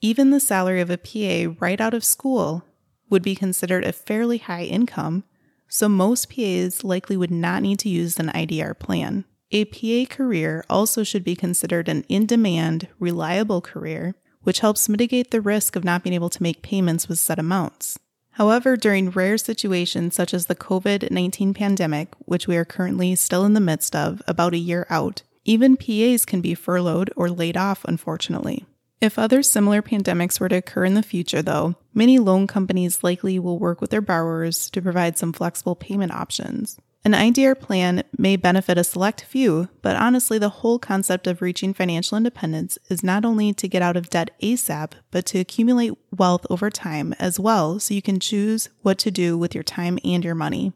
Even 0.01 0.31
the 0.31 0.41
salary 0.41 0.81
of 0.81 0.91
a 0.91 0.99
PA 0.99 1.55
right 1.59 1.81
out 1.81 1.95
of 1.95 2.05
school 2.05 2.65
would 3.09 3.23
be 3.23 3.35
considered 3.35 3.85
a 3.85 3.93
fairly 3.93 4.39
high 4.39 4.65
income, 4.65 5.25
so 5.69 5.89
most 5.89 6.31
PAs 6.31 6.85
likely 6.85 7.17
would 7.17 7.31
not 7.31 7.63
need 7.63 7.79
to 7.81 7.89
use 7.89 8.19
an 8.19 8.29
IDR 8.29 8.79
plan. 8.79 9.25
A 9.53 9.65
PA 9.65 10.13
career 10.13 10.65
also 10.69 11.03
should 11.03 11.25
be 11.25 11.37
considered 11.37 11.89
an 11.89 12.05
in 12.09 12.27
demand, 12.27 12.89
reliable 12.99 13.61
career, 13.61 14.15
which 14.43 14.61
helps 14.61 14.89
mitigate 14.89 15.31
the 15.31 15.41
risk 15.41 15.77
of 15.77 15.85
not 15.85 16.03
being 16.03 16.15
able 16.15 16.31
to 16.31 16.43
make 16.43 16.63
payments 16.63 17.09
with 17.09 17.19
set 17.19 17.39
amounts. 17.39 17.99
However, 18.37 18.77
during 18.77 19.09
rare 19.09 19.39
situations 19.39 20.15
such 20.15 20.35
as 20.35 20.45
the 20.45 20.55
COVID 20.55 21.11
19 21.11 21.55
pandemic, 21.55 22.13
which 22.19 22.47
we 22.47 22.59
are 22.59 22.67
currently 22.67 23.15
still 23.15 23.47
in 23.47 23.55
the 23.55 23.61
midst 23.61 23.97
of 23.97 24.21
about 24.29 24.53
a 24.53 24.59
year 24.59 24.87
out, 24.91 25.23
even 25.47 25.79
PAs 25.79 26.27
can 26.27 26.43
be 26.43 26.55
furloughed 26.55 27.11
or 27.17 27.31
laid 27.31 27.57
off, 27.57 27.83
unfortunately. 27.87 28.67
If 29.01 29.19
other 29.19 29.43
similar 29.43 29.81
pandemics 29.81 30.39
were 30.39 30.51
to 30.51 30.57
occur 30.57 30.85
in 30.85 30.93
the 30.93 31.03
future, 31.03 31.41
though, 31.41 31.77
many 31.95 32.19
loan 32.19 32.47
companies 32.47 33.03
likely 33.03 33.39
will 33.39 33.59
work 33.59 33.81
with 33.81 33.89
their 33.89 34.03
borrowers 34.03 34.69
to 34.73 34.83
provide 34.83 35.17
some 35.17 35.33
flexible 35.33 35.75
payment 35.75 36.13
options. 36.13 36.77
An 37.07 37.13
IDR 37.13 37.57
plan 37.57 38.03
may 38.19 38.35
benefit 38.35 38.77
a 38.77 38.83
select 38.83 39.23
few, 39.23 39.69
but 39.81 39.95
honestly, 39.95 40.41
the 40.41 40.49
whole 40.49 40.81
concept 40.81 41.29
of 41.29 41.41
reaching 41.41 41.73
financial 41.73 42.17
independence 42.17 42.81
is 42.89 43.05
not 43.05 43.25
only 43.25 43.53
to 43.53 43.69
get 43.69 43.81
out 43.81 43.97
of 43.97 44.11
debt 44.11 44.33
ASAP, 44.43 44.91
but 45.13 45.25
to 45.27 45.39
accumulate 45.39 45.93
wealth 46.11 46.45
over 46.51 46.69
time 46.69 47.15
as 47.21 47.39
well 47.39 47.79
so 47.79 47.95
you 47.95 48.03
can 48.03 48.19
choose 48.19 48.71
what 48.83 48.99
to 48.99 49.13
do 49.13 49.39
with 49.39 49.55
your 49.55 49.63
time 49.63 50.01
and 50.05 50.25
your 50.25 50.35
money. 50.35 50.73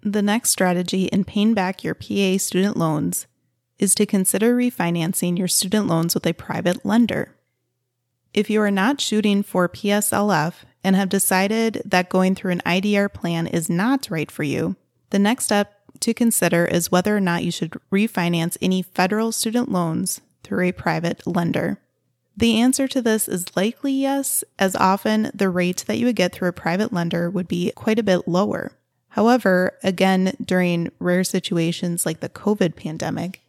The 0.00 0.22
next 0.22 0.48
strategy 0.48 1.04
in 1.08 1.24
paying 1.24 1.52
back 1.52 1.84
your 1.84 1.94
PA 1.94 2.38
student 2.38 2.78
loans 2.78 3.26
is 3.78 3.94
to 3.96 4.06
consider 4.06 4.56
refinancing 4.56 5.36
your 5.36 5.46
student 5.46 5.86
loans 5.88 6.14
with 6.14 6.26
a 6.26 6.32
private 6.32 6.86
lender. 6.86 7.36
If 8.32 8.48
you 8.48 8.62
are 8.62 8.70
not 8.70 8.98
shooting 8.98 9.42
for 9.42 9.68
PSLF 9.68 10.54
and 10.82 10.96
have 10.96 11.10
decided 11.10 11.82
that 11.84 12.08
going 12.08 12.34
through 12.34 12.52
an 12.52 12.62
IDR 12.64 13.12
plan 13.12 13.46
is 13.46 13.68
not 13.68 14.08
right 14.10 14.30
for 14.30 14.42
you, 14.42 14.76
the 15.10 15.18
next 15.18 15.44
step 15.44 15.76
to 16.00 16.14
consider 16.14 16.64
is 16.64 16.90
whether 16.90 17.16
or 17.16 17.20
not 17.20 17.44
you 17.44 17.50
should 17.50 17.72
refinance 17.92 18.56
any 18.62 18.82
federal 18.82 19.32
student 19.32 19.70
loans 19.70 20.20
through 20.42 20.68
a 20.68 20.72
private 20.72 21.26
lender. 21.26 21.78
The 22.36 22.58
answer 22.60 22.88
to 22.88 23.02
this 23.02 23.28
is 23.28 23.54
likely 23.56 23.92
yes, 23.92 24.42
as 24.58 24.74
often 24.76 25.30
the 25.34 25.50
rate 25.50 25.84
that 25.86 25.98
you 25.98 26.06
would 26.06 26.16
get 26.16 26.32
through 26.32 26.48
a 26.48 26.52
private 26.52 26.92
lender 26.92 27.28
would 27.28 27.48
be 27.48 27.72
quite 27.74 27.98
a 27.98 28.04
bit 28.04 28.26
lower. 28.26 28.72
However, 29.10 29.76
again, 29.82 30.34
during 30.42 30.90
rare 31.00 31.24
situations 31.24 32.06
like 32.06 32.20
the 32.20 32.28
COVID 32.28 32.76
pandemic, 32.76 33.42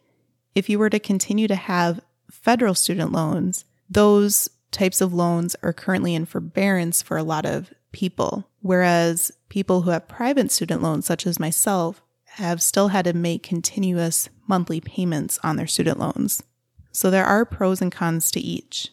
if 0.56 0.70
you 0.70 0.80
were 0.80 0.89
to 0.89 1.00
continue 1.00 1.48
to 1.48 1.56
have 1.56 2.01
federal 2.30 2.74
student 2.74 3.12
loans, 3.12 3.63
those 3.89 4.50
types 4.72 5.01
of 5.01 5.13
loans 5.13 5.56
are 5.62 5.74
currently 5.74 6.15
in 6.15 6.25
forbearance 6.25 7.01
for 7.01 7.15
a 7.18 7.24
lot 7.24 7.46
of 7.46 7.72
people, 7.91 8.50
whereas 8.62 9.31
people 9.50 9.81
who 9.81 9.91
have 9.91 10.07
private 10.07 10.51
student 10.51 10.81
loans, 10.81 11.05
such 11.05 11.27
as 11.27 11.39
myself, 11.39 12.01
have 12.36 12.62
still 12.62 12.89
had 12.89 13.05
to 13.05 13.13
make 13.13 13.43
continuous 13.43 14.29
monthly 14.48 14.79
payments 14.79 15.39
on 15.43 15.57
their 15.57 15.67
student 15.67 16.00
loans. 16.00 16.43
So 16.91 17.10
there 17.10 17.25
are 17.25 17.45
pros 17.45 17.81
and 17.81 17.91
cons 17.91 18.31
to 18.31 18.39
each. 18.39 18.89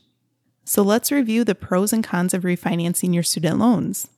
So 0.65 0.83
let's 0.83 1.13
review 1.13 1.45
the 1.45 1.55
pros 1.55 1.93
and 1.93 2.05
cons 2.05 2.35
of 2.35 2.43
refinancing 2.43 3.15
your 3.15 3.23
student 3.23 3.59
loans. 3.59 4.09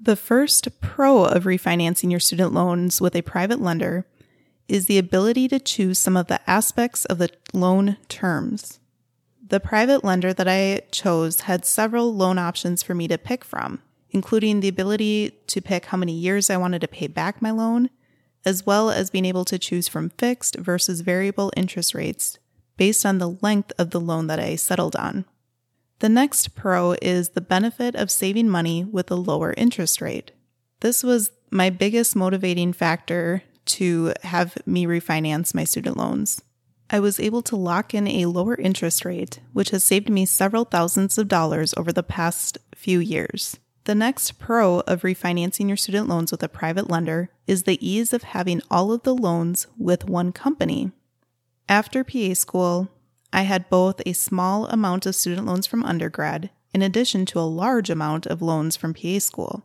The 0.00 0.16
first 0.16 0.80
pro 0.80 1.24
of 1.24 1.44
refinancing 1.44 2.10
your 2.10 2.20
student 2.20 2.52
loans 2.52 3.00
with 3.00 3.14
a 3.14 3.22
private 3.22 3.60
lender 3.60 4.06
is 4.68 4.86
the 4.86 4.98
ability 4.98 5.48
to 5.48 5.58
choose 5.58 5.98
some 5.98 6.16
of 6.16 6.28
the 6.28 6.40
aspects 6.48 7.04
of 7.06 7.18
the 7.18 7.30
loan 7.52 7.96
terms. 8.08 8.80
The 9.46 9.60
private 9.60 10.02
lender 10.02 10.32
that 10.32 10.48
I 10.48 10.82
chose 10.90 11.42
had 11.42 11.64
several 11.64 12.14
loan 12.14 12.38
options 12.38 12.82
for 12.82 12.94
me 12.94 13.06
to 13.08 13.18
pick 13.18 13.44
from, 13.44 13.82
including 14.12 14.60
the 14.60 14.68
ability 14.68 15.30
to 15.48 15.60
pick 15.60 15.86
how 15.86 15.98
many 15.98 16.12
years 16.12 16.50
I 16.50 16.56
wanted 16.56 16.80
to 16.82 16.88
pay 16.88 17.06
back 17.06 17.42
my 17.42 17.50
loan, 17.50 17.90
as 18.44 18.66
well 18.66 18.90
as 18.90 19.10
being 19.10 19.24
able 19.24 19.44
to 19.46 19.58
choose 19.58 19.88
from 19.88 20.10
fixed 20.10 20.56
versus 20.56 21.00
variable 21.00 21.52
interest 21.56 21.94
rates 21.94 22.38
based 22.76 23.04
on 23.04 23.18
the 23.18 23.36
length 23.42 23.72
of 23.78 23.90
the 23.90 24.00
loan 24.00 24.26
that 24.26 24.40
I 24.40 24.56
settled 24.56 24.96
on. 24.96 25.24
The 26.00 26.08
next 26.08 26.54
pro 26.54 26.96
is 27.00 27.30
the 27.30 27.40
benefit 27.40 27.94
of 27.94 28.10
saving 28.10 28.48
money 28.48 28.84
with 28.84 29.10
a 29.10 29.14
lower 29.16 29.54
interest 29.56 30.00
rate. 30.00 30.32
This 30.80 31.04
was 31.04 31.30
my 31.50 31.70
biggest 31.70 32.16
motivating 32.16 32.72
factor 32.72 33.42
to 33.64 34.12
have 34.22 34.58
me 34.66 34.86
refinance 34.86 35.54
my 35.54 35.62
student 35.62 35.96
loans. 35.96 36.42
I 36.90 36.98
was 36.98 37.20
able 37.20 37.42
to 37.42 37.56
lock 37.56 37.94
in 37.94 38.08
a 38.08 38.26
lower 38.26 38.56
interest 38.56 39.04
rate, 39.04 39.40
which 39.52 39.70
has 39.70 39.84
saved 39.84 40.10
me 40.10 40.26
several 40.26 40.64
thousands 40.64 41.16
of 41.18 41.28
dollars 41.28 41.72
over 41.76 41.92
the 41.92 42.02
past 42.02 42.58
few 42.74 42.98
years. 42.98 43.58
The 43.84 43.94
next 43.96 44.38
pro 44.38 44.80
of 44.80 45.02
refinancing 45.02 45.66
your 45.66 45.76
student 45.76 46.08
loans 46.08 46.30
with 46.30 46.42
a 46.44 46.48
private 46.48 46.88
lender 46.88 47.30
is 47.48 47.64
the 47.64 47.84
ease 47.84 48.12
of 48.12 48.22
having 48.22 48.62
all 48.70 48.92
of 48.92 49.02
the 49.02 49.14
loans 49.14 49.66
with 49.76 50.08
one 50.08 50.30
company. 50.30 50.92
After 51.68 52.04
PA 52.04 52.34
school, 52.34 52.88
I 53.32 53.42
had 53.42 53.68
both 53.68 54.00
a 54.06 54.12
small 54.12 54.66
amount 54.66 55.04
of 55.06 55.16
student 55.16 55.46
loans 55.46 55.66
from 55.66 55.82
undergrad 55.82 56.50
in 56.72 56.80
addition 56.80 57.26
to 57.26 57.40
a 57.40 57.42
large 57.42 57.90
amount 57.90 58.26
of 58.26 58.40
loans 58.40 58.76
from 58.76 58.94
PA 58.94 59.18
school. 59.18 59.64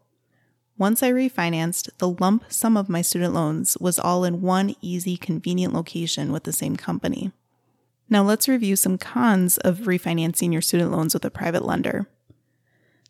Once 0.79 1.03
I 1.03 1.11
refinanced, 1.11 1.89
the 1.99 2.09
lump 2.09 2.45
sum 2.49 2.75
of 2.75 2.89
my 2.89 3.03
student 3.03 3.33
loans 3.33 3.77
was 3.79 3.99
all 3.99 4.23
in 4.23 4.41
one 4.41 4.75
easy, 4.81 5.15
convenient 5.17 5.73
location 5.73 6.31
with 6.31 6.43
the 6.43 6.53
same 6.53 6.75
company. 6.75 7.31
Now 8.09 8.23
let's 8.23 8.47
review 8.47 8.75
some 8.75 8.97
cons 8.97 9.57
of 9.59 9.79
refinancing 9.79 10.53
your 10.53 10.61
student 10.61 10.91
loans 10.91 11.13
with 11.13 11.25
a 11.25 11.29
private 11.31 11.65
lender. 11.65 12.07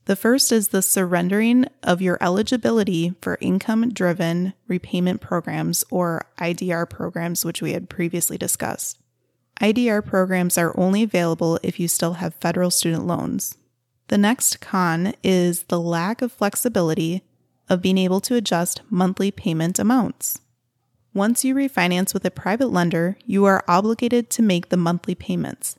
The 0.07 0.15
first 0.15 0.53
is 0.53 0.69
the 0.69 0.81
surrendering 0.81 1.65
of 1.83 2.01
your 2.01 2.17
eligibility 2.21 3.13
for 3.21 3.37
income 3.41 3.91
driven 3.91 4.53
repayment 4.65 5.19
programs 5.19 5.83
or 5.91 6.25
IDR 6.39 6.89
programs, 6.89 7.43
which 7.43 7.61
we 7.61 7.73
had 7.73 7.89
previously 7.89 8.37
discussed. 8.37 8.97
IDR 9.59 10.05
programs 10.05 10.57
are 10.57 10.73
only 10.79 11.03
available 11.03 11.59
if 11.61 11.77
you 11.77 11.89
still 11.89 12.13
have 12.13 12.35
federal 12.35 12.71
student 12.71 13.05
loans. 13.05 13.57
The 14.07 14.17
next 14.17 14.61
con 14.61 15.13
is 15.23 15.63
the 15.63 15.79
lack 15.79 16.21
of 16.21 16.31
flexibility 16.31 17.23
of 17.67 17.81
being 17.81 17.97
able 17.97 18.21
to 18.21 18.35
adjust 18.35 18.81
monthly 18.89 19.29
payment 19.29 19.77
amounts. 19.77 20.39
Once 21.13 21.43
you 21.43 21.53
refinance 21.53 22.13
with 22.13 22.23
a 22.23 22.31
private 22.31 22.71
lender, 22.71 23.17
you 23.25 23.43
are 23.43 23.65
obligated 23.67 24.29
to 24.29 24.41
make 24.41 24.69
the 24.69 24.77
monthly 24.77 25.15
payments. 25.15 25.77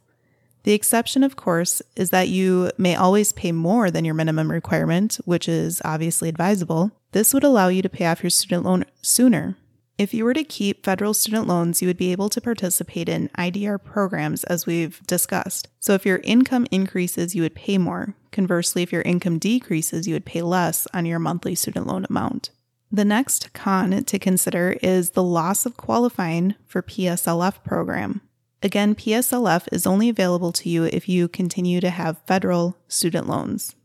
The 0.68 0.74
exception, 0.74 1.24
of 1.24 1.34
course, 1.34 1.80
is 1.96 2.10
that 2.10 2.28
you 2.28 2.70
may 2.76 2.94
always 2.94 3.32
pay 3.32 3.52
more 3.52 3.90
than 3.90 4.04
your 4.04 4.12
minimum 4.12 4.50
requirement, 4.50 5.18
which 5.24 5.48
is 5.48 5.80
obviously 5.82 6.28
advisable. 6.28 6.90
This 7.12 7.32
would 7.32 7.42
allow 7.42 7.68
you 7.68 7.80
to 7.80 7.88
pay 7.88 8.04
off 8.04 8.22
your 8.22 8.28
student 8.28 8.66
loan 8.66 8.84
sooner. 9.00 9.56
If 9.96 10.12
you 10.12 10.26
were 10.26 10.34
to 10.34 10.44
keep 10.44 10.84
federal 10.84 11.14
student 11.14 11.46
loans, 11.46 11.80
you 11.80 11.88
would 11.88 11.96
be 11.96 12.12
able 12.12 12.28
to 12.28 12.40
participate 12.42 13.08
in 13.08 13.30
IDR 13.30 13.82
programs 13.82 14.44
as 14.44 14.66
we've 14.66 15.00
discussed. 15.06 15.68
So 15.80 15.94
if 15.94 16.04
your 16.04 16.20
income 16.22 16.66
increases, 16.70 17.34
you 17.34 17.40
would 17.40 17.54
pay 17.54 17.78
more. 17.78 18.14
Conversely, 18.30 18.82
if 18.82 18.92
your 18.92 19.00
income 19.00 19.38
decreases, 19.38 20.06
you 20.06 20.12
would 20.14 20.26
pay 20.26 20.42
less 20.42 20.86
on 20.92 21.06
your 21.06 21.18
monthly 21.18 21.54
student 21.54 21.86
loan 21.86 22.04
amount. 22.10 22.50
The 22.92 23.06
next 23.06 23.54
con 23.54 24.04
to 24.04 24.18
consider 24.18 24.76
is 24.82 25.12
the 25.12 25.22
loss 25.22 25.64
of 25.64 25.78
qualifying 25.78 26.56
for 26.66 26.82
PSLF 26.82 27.64
program. 27.64 28.20
Again, 28.62 28.94
PSLF 28.94 29.68
is 29.70 29.86
only 29.86 30.08
available 30.08 30.52
to 30.52 30.68
you 30.68 30.84
if 30.84 31.08
you 31.08 31.28
continue 31.28 31.80
to 31.80 31.90
have 31.90 32.22
federal 32.26 32.76
student 32.88 33.28
loans. 33.28 33.76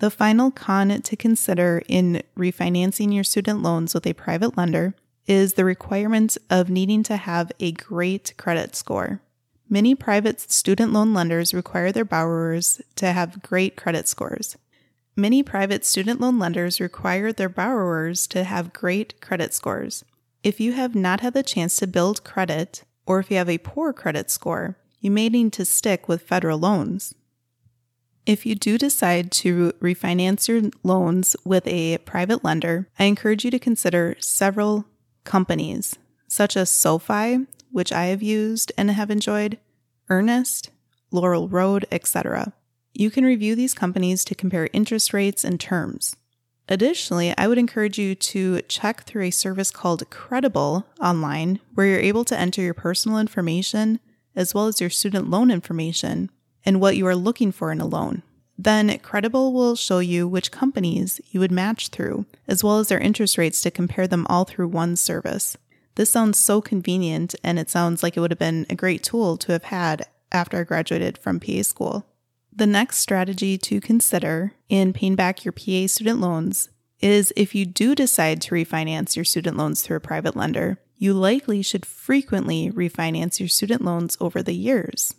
The 0.00 0.10
final 0.10 0.50
con 0.50 0.88
to 1.00 1.16
consider 1.16 1.82
in 1.86 2.22
refinancing 2.36 3.14
your 3.14 3.22
student 3.22 3.62
loans 3.62 3.94
with 3.94 4.04
a 4.06 4.14
private 4.14 4.56
lender 4.56 4.94
is 5.28 5.52
the 5.52 5.64
requirement 5.64 6.36
of 6.50 6.68
needing 6.68 7.04
to 7.04 7.16
have 7.16 7.52
a 7.60 7.70
great 7.70 8.34
credit 8.36 8.74
score. 8.74 9.20
Many 9.68 9.94
private 9.94 10.40
student 10.40 10.92
loan 10.92 11.14
lenders 11.14 11.54
require 11.54 11.92
their 11.92 12.04
borrowers 12.04 12.80
to 12.96 13.12
have 13.12 13.42
great 13.42 13.76
credit 13.76 14.08
scores. 14.08 14.56
Many 15.14 15.44
private 15.44 15.84
student 15.84 16.20
loan 16.20 16.38
lenders 16.38 16.80
require 16.80 17.32
their 17.32 17.48
borrowers 17.48 18.26
to 18.28 18.42
have 18.42 18.72
great 18.72 19.20
credit 19.20 19.54
scores. 19.54 20.04
If 20.42 20.58
you 20.58 20.72
have 20.72 20.96
not 20.96 21.20
had 21.20 21.34
the 21.34 21.42
chance 21.44 21.76
to 21.76 21.86
build 21.86 22.24
credit, 22.24 22.82
or 23.06 23.20
if 23.20 23.30
you 23.30 23.36
have 23.36 23.48
a 23.48 23.58
poor 23.58 23.92
credit 23.92 24.30
score, 24.30 24.76
you 25.00 25.10
may 25.10 25.28
need 25.28 25.52
to 25.54 25.64
stick 25.64 26.08
with 26.08 26.22
federal 26.22 26.58
loans. 26.58 27.14
If 28.24 28.46
you 28.46 28.54
do 28.54 28.78
decide 28.78 29.32
to 29.32 29.72
refinance 29.80 30.46
your 30.46 30.70
loans 30.84 31.34
with 31.44 31.66
a 31.66 31.98
private 31.98 32.44
lender, 32.44 32.88
I 32.98 33.04
encourage 33.04 33.44
you 33.44 33.50
to 33.50 33.58
consider 33.58 34.16
several 34.20 34.84
companies 35.24 35.96
such 36.28 36.56
as 36.56 36.70
SoFi, 36.70 37.46
which 37.70 37.92
I 37.92 38.06
have 38.06 38.22
used 38.22 38.72
and 38.78 38.90
have 38.90 39.10
enjoyed, 39.10 39.58
Earnest, 40.08 40.70
Laurel 41.10 41.48
Road, 41.48 41.84
etc. 41.90 42.54
You 42.94 43.10
can 43.10 43.24
review 43.24 43.54
these 43.54 43.74
companies 43.74 44.24
to 44.24 44.34
compare 44.34 44.70
interest 44.72 45.12
rates 45.12 45.44
and 45.44 45.60
terms. 45.60 46.16
Additionally, 46.68 47.34
I 47.36 47.48
would 47.48 47.58
encourage 47.58 47.98
you 47.98 48.14
to 48.14 48.62
check 48.62 49.04
through 49.04 49.24
a 49.24 49.30
service 49.30 49.70
called 49.70 50.08
Credible 50.10 50.86
online, 51.00 51.60
where 51.74 51.86
you're 51.86 51.98
able 51.98 52.24
to 52.26 52.38
enter 52.38 52.62
your 52.62 52.74
personal 52.74 53.18
information 53.18 54.00
as 54.34 54.54
well 54.54 54.66
as 54.66 54.80
your 54.80 54.90
student 54.90 55.28
loan 55.28 55.50
information 55.50 56.30
and 56.64 56.80
what 56.80 56.96
you 56.96 57.06
are 57.06 57.16
looking 57.16 57.52
for 57.52 57.72
in 57.72 57.80
a 57.80 57.86
loan. 57.86 58.22
Then 58.56 58.96
Credible 59.00 59.52
will 59.52 59.74
show 59.74 59.98
you 59.98 60.28
which 60.28 60.52
companies 60.52 61.20
you 61.30 61.40
would 61.40 61.50
match 61.50 61.88
through, 61.88 62.26
as 62.46 62.62
well 62.62 62.78
as 62.78 62.88
their 62.88 63.00
interest 63.00 63.36
rates 63.36 63.60
to 63.62 63.70
compare 63.70 64.06
them 64.06 64.26
all 64.28 64.44
through 64.44 64.68
one 64.68 64.96
service. 64.96 65.56
This 65.96 66.10
sounds 66.10 66.38
so 66.38 66.60
convenient, 66.60 67.34
and 67.42 67.58
it 67.58 67.70
sounds 67.70 68.02
like 68.02 68.16
it 68.16 68.20
would 68.20 68.30
have 68.30 68.38
been 68.38 68.66
a 68.70 68.74
great 68.74 69.02
tool 69.02 69.36
to 69.38 69.52
have 69.52 69.64
had 69.64 70.06
after 70.30 70.60
I 70.60 70.64
graduated 70.64 71.18
from 71.18 71.40
PA 71.40 71.62
school. 71.62 72.06
The 72.54 72.66
next 72.66 72.98
strategy 72.98 73.56
to 73.58 73.80
consider 73.80 74.52
in 74.68 74.92
paying 74.92 75.16
back 75.16 75.44
your 75.44 75.52
PA 75.52 75.86
student 75.86 76.20
loans 76.20 76.68
is 77.00 77.32
if 77.34 77.54
you 77.54 77.64
do 77.64 77.94
decide 77.94 78.42
to 78.42 78.54
refinance 78.54 79.16
your 79.16 79.24
student 79.24 79.56
loans 79.56 79.82
through 79.82 79.96
a 79.96 80.00
private 80.00 80.36
lender, 80.36 80.78
you 80.96 81.14
likely 81.14 81.62
should 81.62 81.86
frequently 81.86 82.70
refinance 82.70 83.40
your 83.40 83.48
student 83.48 83.82
loans 83.82 84.16
over 84.20 84.42
the 84.42 84.54
years. 84.54 85.14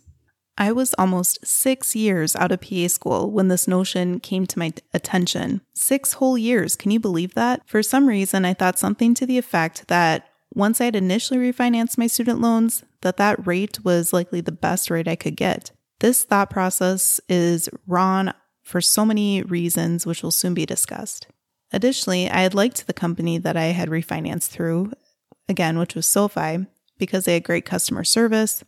I 0.56 0.70
was 0.70 0.94
almost 0.94 1.44
six 1.44 1.96
years 1.96 2.36
out 2.36 2.52
of 2.52 2.60
PA 2.60 2.86
school 2.86 3.30
when 3.32 3.48
this 3.48 3.66
notion 3.66 4.20
came 4.20 4.46
to 4.46 4.58
my 4.58 4.72
attention. 4.94 5.60
Six 5.74 6.14
whole 6.14 6.38
years, 6.38 6.76
can 6.76 6.92
you 6.92 7.00
believe 7.00 7.34
that? 7.34 7.62
For 7.66 7.82
some 7.82 8.06
reason, 8.06 8.44
I 8.44 8.54
thought 8.54 8.78
something 8.78 9.14
to 9.14 9.26
the 9.26 9.38
effect 9.38 9.88
that 9.88 10.28
once 10.54 10.80
I 10.80 10.84
had 10.84 10.94
initially 10.94 11.40
refinanced 11.40 11.98
my 11.98 12.06
student 12.06 12.40
loans, 12.40 12.84
that 13.00 13.16
that 13.16 13.44
rate 13.44 13.84
was 13.84 14.12
likely 14.12 14.40
the 14.40 14.52
best 14.52 14.88
rate 14.88 15.08
I 15.08 15.16
could 15.16 15.36
get. 15.36 15.72
This 16.00 16.24
thought 16.24 16.50
process 16.50 17.20
is 17.28 17.68
wrong 17.86 18.32
for 18.62 18.80
so 18.80 19.04
many 19.04 19.42
reasons, 19.42 20.06
which 20.06 20.22
will 20.22 20.30
soon 20.30 20.54
be 20.54 20.66
discussed. 20.66 21.26
Additionally, 21.72 22.30
I 22.30 22.42
had 22.42 22.54
liked 22.54 22.86
the 22.86 22.92
company 22.92 23.38
that 23.38 23.56
I 23.56 23.66
had 23.66 23.88
refinanced 23.88 24.48
through, 24.48 24.92
again, 25.48 25.78
which 25.78 25.94
was 25.94 26.06
SoFi, 26.06 26.66
because 26.98 27.24
they 27.24 27.34
had 27.34 27.44
great 27.44 27.64
customer 27.64 28.04
service, 28.04 28.64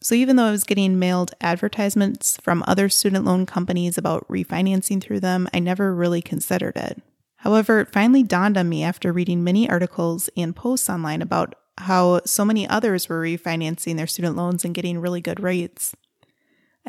so 0.00 0.14
even 0.14 0.36
though 0.36 0.44
I 0.44 0.52
was 0.52 0.64
getting 0.64 0.98
mailed 0.98 1.32
advertisements 1.40 2.38
from 2.40 2.62
other 2.66 2.88
student 2.88 3.24
loan 3.24 3.46
companies 3.46 3.98
about 3.98 4.28
refinancing 4.28 5.02
through 5.02 5.20
them, 5.20 5.48
I 5.52 5.58
never 5.58 5.94
really 5.94 6.22
considered 6.22 6.76
it. 6.76 7.02
However, 7.38 7.80
it 7.80 7.92
finally 7.92 8.22
dawned 8.22 8.56
on 8.56 8.68
me 8.68 8.82
after 8.82 9.12
reading 9.12 9.42
many 9.42 9.68
articles 9.68 10.30
and 10.36 10.54
posts 10.54 10.88
online 10.88 11.22
about 11.22 11.54
how 11.78 12.20
so 12.24 12.44
many 12.44 12.68
others 12.68 13.08
were 13.08 13.22
refinancing 13.22 13.96
their 13.96 14.06
student 14.06 14.36
loans 14.36 14.64
and 14.64 14.74
getting 14.74 14.98
really 14.98 15.20
good 15.20 15.40
rates. 15.40 15.94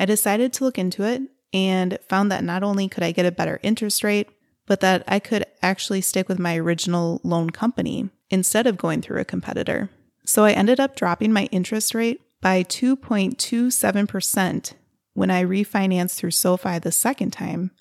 I 0.00 0.06
decided 0.06 0.52
to 0.54 0.64
look 0.64 0.78
into 0.78 1.04
it 1.04 1.22
and 1.52 1.98
found 2.08 2.32
that 2.32 2.42
not 2.42 2.62
only 2.62 2.88
could 2.88 3.02
I 3.02 3.12
get 3.12 3.26
a 3.26 3.32
better 3.32 3.60
interest 3.62 4.02
rate, 4.02 4.30
but 4.66 4.80
that 4.80 5.04
I 5.06 5.18
could 5.18 5.44
actually 5.62 6.00
stick 6.00 6.26
with 6.26 6.38
my 6.38 6.56
original 6.56 7.20
loan 7.22 7.50
company 7.50 8.08
instead 8.30 8.66
of 8.66 8.78
going 8.78 9.02
through 9.02 9.20
a 9.20 9.26
competitor. 9.26 9.90
So 10.24 10.44
I 10.44 10.52
ended 10.52 10.80
up 10.80 10.96
dropping 10.96 11.34
my 11.34 11.50
interest 11.52 11.94
rate 11.94 12.22
by 12.40 12.62
2.27% 12.62 14.72
when 15.12 15.30
I 15.30 15.44
refinanced 15.44 16.16
through 16.16 16.30
SoFi 16.30 16.78
the 16.78 16.92
second 16.92 17.32
time, 17.32 17.72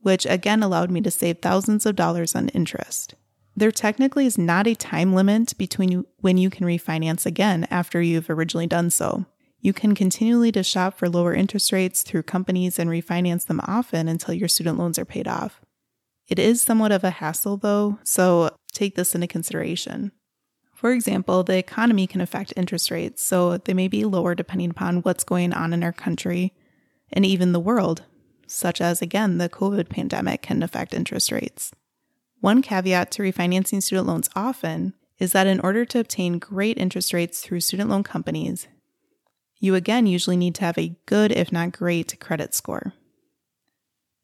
which 0.00 0.26
again 0.26 0.62
allowed 0.62 0.92
me 0.92 1.00
to 1.00 1.10
save 1.10 1.38
thousands 1.38 1.86
of 1.86 1.96
dollars 1.96 2.36
on 2.36 2.50
interest. 2.50 3.16
There 3.56 3.72
technically 3.72 4.26
is 4.26 4.38
not 4.38 4.68
a 4.68 4.76
time 4.76 5.12
limit 5.12 5.58
between 5.58 6.04
when 6.20 6.38
you 6.38 6.50
can 6.50 6.66
refinance 6.66 7.26
again 7.26 7.66
after 7.68 8.00
you've 8.00 8.30
originally 8.30 8.68
done 8.68 8.90
so. 8.90 9.26
You 9.64 9.72
can 9.72 9.94
continually 9.94 10.52
to 10.52 10.62
shop 10.62 10.98
for 10.98 11.08
lower 11.08 11.32
interest 11.32 11.72
rates 11.72 12.02
through 12.02 12.24
companies 12.24 12.78
and 12.78 12.90
refinance 12.90 13.46
them 13.46 13.62
often 13.66 14.08
until 14.08 14.34
your 14.34 14.46
student 14.46 14.78
loans 14.78 14.98
are 14.98 15.06
paid 15.06 15.26
off. 15.26 15.62
It 16.28 16.38
is 16.38 16.60
somewhat 16.60 16.92
of 16.92 17.02
a 17.02 17.08
hassle 17.08 17.56
though, 17.56 17.98
so 18.04 18.54
take 18.72 18.94
this 18.94 19.14
into 19.14 19.26
consideration. 19.26 20.12
For 20.74 20.92
example, 20.92 21.42
the 21.42 21.56
economy 21.56 22.06
can 22.06 22.20
affect 22.20 22.52
interest 22.58 22.90
rates, 22.90 23.22
so 23.22 23.56
they 23.56 23.72
may 23.72 23.88
be 23.88 24.04
lower 24.04 24.34
depending 24.34 24.68
upon 24.68 24.98
what's 24.98 25.24
going 25.24 25.54
on 25.54 25.72
in 25.72 25.82
our 25.82 25.92
country 25.92 26.52
and 27.10 27.24
even 27.24 27.52
the 27.52 27.58
world, 27.58 28.02
such 28.46 28.82
as, 28.82 29.00
again, 29.00 29.38
the 29.38 29.48
COVID 29.48 29.88
pandemic 29.88 30.42
can 30.42 30.62
affect 30.62 30.92
interest 30.92 31.32
rates. 31.32 31.72
One 32.40 32.60
caveat 32.60 33.10
to 33.12 33.22
refinancing 33.22 33.82
student 33.82 34.08
loans 34.08 34.28
often 34.36 34.92
is 35.18 35.32
that 35.32 35.46
in 35.46 35.60
order 35.60 35.86
to 35.86 36.00
obtain 36.00 36.38
great 36.38 36.76
interest 36.76 37.14
rates 37.14 37.40
through 37.40 37.60
student 37.60 37.88
loan 37.88 38.02
companies, 38.02 38.68
you 39.64 39.74
again 39.74 40.06
usually 40.06 40.36
need 40.36 40.54
to 40.56 40.64
have 40.64 40.78
a 40.78 40.96
good, 41.06 41.32
if 41.32 41.50
not 41.50 41.72
great, 41.72 42.18
credit 42.20 42.54
score. 42.54 42.92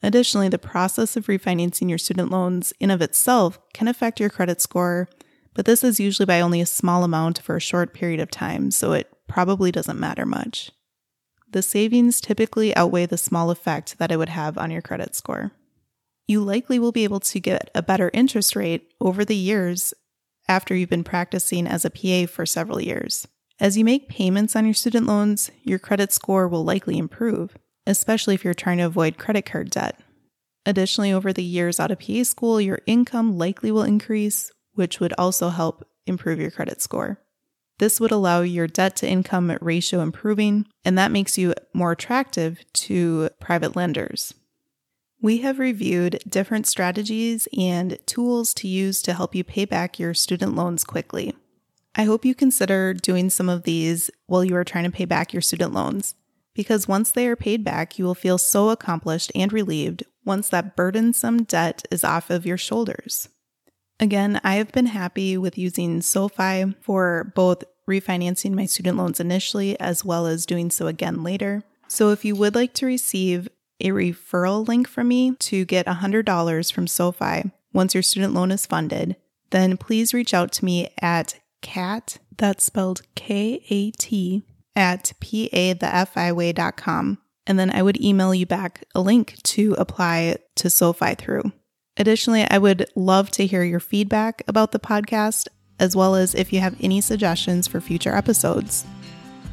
Additionally, 0.03 0.48
the 0.48 0.59
process 0.59 1.16
of 1.16 1.26
refinancing 1.26 1.88
your 1.88 1.98
student 1.98 2.31
loans 2.31 2.72
in 2.81 2.90
of 2.90 3.03
itself 3.03 3.59
can 3.74 3.88
affect 3.88 4.20
your 4.20 4.31
credit 4.31 4.61
score 4.61 5.09
but 5.55 5.64
this 5.64 5.83
is 5.83 6.00
usually 6.00 6.26
by 6.26 6.40
only 6.40 6.61
a 6.61 6.66
small 6.66 7.05
amount 7.05 7.40
for 7.40 7.57
a 7.57 7.61
short 7.61 7.92
period 7.92 8.20
of 8.20 8.31
time, 8.31 8.70
so 8.70 8.92
it 8.92 9.12
probably 9.26 9.72
doesn't 9.72 9.98
matter 9.98 10.24
much. 10.24 10.70
The 11.50 11.62
savings 11.62 12.20
typically 12.20 12.74
outweigh 12.76 13.07
the 13.07 13.18
small 13.18 13.50
effect 13.50 13.98
that 13.98 14.12
it 14.12 14.16
would 14.16 14.29
have 14.29 14.57
on 14.57 14.70
your 14.70 14.83
credit 14.83 15.14
score. 15.14 15.53
You 16.29 16.42
likely 16.42 16.79
will 16.79 16.92
be 16.92 17.05
able 17.05 17.20
to 17.20 17.40
get 17.40 17.70
a 17.74 17.83
better 17.83 18.11
interest 18.14 18.55
rate 18.55 18.92
over 19.00 19.24
the 19.24 19.37
years 19.37 19.92
after 20.48 20.74
you've 20.74 20.90
been 20.90 21.05
practicing 21.05 21.66
as 21.66 21.85
a 21.85 21.90
PA 21.90 22.31
for 22.33 22.46
several 22.46 22.81
years. 22.81 23.26
As 23.61 23.77
you 23.77 23.85
make 23.85 24.09
payments 24.09 24.57
on 24.57 24.64
your 24.64 24.73
student 24.73 25.07
loans, 25.07 25.51
your 25.62 25.79
credit 25.79 26.12
score 26.12 26.49
will 26.49 26.64
likely 26.64 26.96
improve, 26.96 27.59
especially 27.87 28.35
if 28.35 28.42
you're 28.42 28.55
trying 28.55 28.79
to 28.79 28.85
avoid 28.85 29.18
credit 29.18 29.44
card 29.44 29.68
debt. 29.68 30.01
Additionally, 30.64 31.12
over 31.12 31.31
the 31.31 31.44
years 31.44 31.79
out 31.79 31.90
of 31.90 32.01
PA 32.01 32.23
school, 32.23 32.59
your 32.59 32.81
income 32.87 33.37
likely 33.37 33.70
will 33.70 33.83
increase, 33.83 34.51
which 34.73 34.99
would 34.99 35.12
also 35.18 35.51
help 35.51 35.87
improve 36.07 36.40
your 36.40 36.51
credit 36.51 36.81
score. 36.81 37.18
This 37.79 38.01
would 38.01 38.11
allow 38.11 38.40
your 38.40 38.66
debt 38.66 38.96
to 38.96 39.09
income 39.09 39.57
ratio 39.61 40.01
improving, 40.01 40.66
and 40.83 40.96
that 40.96 41.12
makes 41.12 41.37
you 41.37 41.55
more 41.75 41.92
attractive 41.92 42.61
to 42.73 43.29
private 43.40 43.77
lenders. 43.77 44.33
We 45.20 45.38
have 45.38 45.59
reviewed 45.59 46.23
different 46.27 46.66
strategies 46.66 47.46
and 47.57 47.99
tools 48.07 48.55
to 48.55 48.68
use 48.68 49.03
to 49.03 49.12
help 49.12 49.35
you 49.35 49.44
pay 49.44 49.66
back 49.66 49.99
your 49.99 50.14
student 50.14 50.55
loans 50.55 50.83
quickly. 50.83 51.35
I 51.94 52.05
hope 52.05 52.24
you 52.24 52.35
consider 52.35 52.94
doing 52.94 53.31
some 53.31 53.48
of 53.48 53.64
these 53.64 54.11
while 54.26 54.44
you 54.44 54.55
are 54.57 54.64
trying 54.64 54.85
to 54.85 54.90
pay 54.90 55.05
back 55.05 55.33
your 55.33 55.42
student 55.42 55.72
loans, 55.72 56.14
because 56.55 56.87
once 56.87 57.11
they 57.11 57.26
are 57.26 57.37
paid 57.37 57.64
back, 57.64 57.98
you 57.98 58.05
will 58.05 58.14
feel 58.14 58.38
so 58.38 58.70
accomplished 58.70 59.33
and 59.35 59.53
relieved 59.53 60.05
once 60.24 60.48
that 60.50 60.76
burdensome 60.76 61.42
debt 61.44 61.85
is 61.90 62.05
off 62.05 62.31
of 62.31 62.46
your 62.46 62.59
shoulders. 62.59 63.29
Again, 63.98 64.40
I 64.44 64.55
have 64.55 64.72
been 64.72 64.87
happy 64.87 65.37
with 65.37 65.59
using 65.59 66.00
SoFi 66.00 66.74
for 66.81 67.33
both 67.35 67.64
refinancing 67.88 68.53
my 68.53 68.66
student 68.66 68.96
loans 68.96 69.18
initially 69.18 69.79
as 69.81 70.05
well 70.05 70.26
as 70.26 70.46
doing 70.46 70.70
so 70.70 70.87
again 70.87 71.24
later. 71.24 71.64
So 71.88 72.11
if 72.11 72.24
you 72.24 72.37
would 72.37 72.55
like 72.55 72.72
to 72.74 72.87
receive 72.87 73.48
a 73.81 73.88
referral 73.88 74.66
link 74.66 74.87
from 74.87 75.09
me 75.09 75.35
to 75.35 75.64
get 75.64 75.87
$100 75.87 76.72
from 76.72 76.87
SoFi 76.87 77.50
once 77.72 77.94
your 77.94 78.03
student 78.03 78.33
loan 78.33 78.53
is 78.53 78.64
funded, 78.64 79.16
then 79.50 79.76
please 79.76 80.14
reach 80.14 80.33
out 80.33 80.53
to 80.53 80.64
me 80.64 80.88
at 81.03 81.39
cat, 81.61 82.18
that's 82.37 82.64
spelled 82.64 83.03
K 83.14 83.64
A 83.70 83.90
T, 83.92 84.42
at 84.77 85.12
pathefiway.com. 85.20 87.18
And 87.46 87.59
then 87.59 87.70
I 87.70 87.83
would 87.83 88.01
email 88.01 88.35
you 88.35 88.46
back 88.46 88.85
a 88.94 89.01
link 89.01 89.37
to 89.42 89.75
apply 89.75 90.37
to 90.57 90.70
SoFi 90.70 91.14
through. 91.14 91.53
Additionally, 91.96 92.46
I 92.49 92.59
would 92.59 92.87
love 92.94 93.31
to 93.33 93.46
hear 93.46 93.64
your 93.64 93.81
feedback 93.81 94.42
about 94.46 94.73
the 94.73 94.79
podcast, 94.79 95.49
as 95.79 95.96
well 95.96 96.14
as 96.14 96.35
if 96.35 96.53
you 96.53 96.61
have 96.61 96.77
any 96.81 97.01
suggestions 97.01 97.66
for 97.66 97.81
future 97.81 98.14
episodes. 98.14 98.87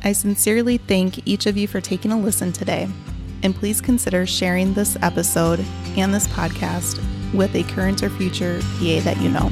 I 0.04 0.12
sincerely 0.12 0.78
thank 0.78 1.28
each 1.28 1.46
of 1.48 1.58
you 1.58 1.68
for 1.68 1.82
taking 1.82 2.12
a 2.12 2.20
listen 2.20 2.54
today, 2.54 2.88
and 3.44 3.56
please 3.56 3.82
consider 3.82 4.26
sharing 4.26 4.74
this 4.74 4.96
episode 5.02 5.66
and 5.98 6.14
this 6.14 6.28
podcast 6.28 7.04
with 7.34 7.56
a 7.56 7.64
current 7.64 8.04
or 8.04 8.10
future 8.10 8.60
PA 8.60 9.00
that 9.02 9.20
you 9.20 9.30
know. 9.30 9.52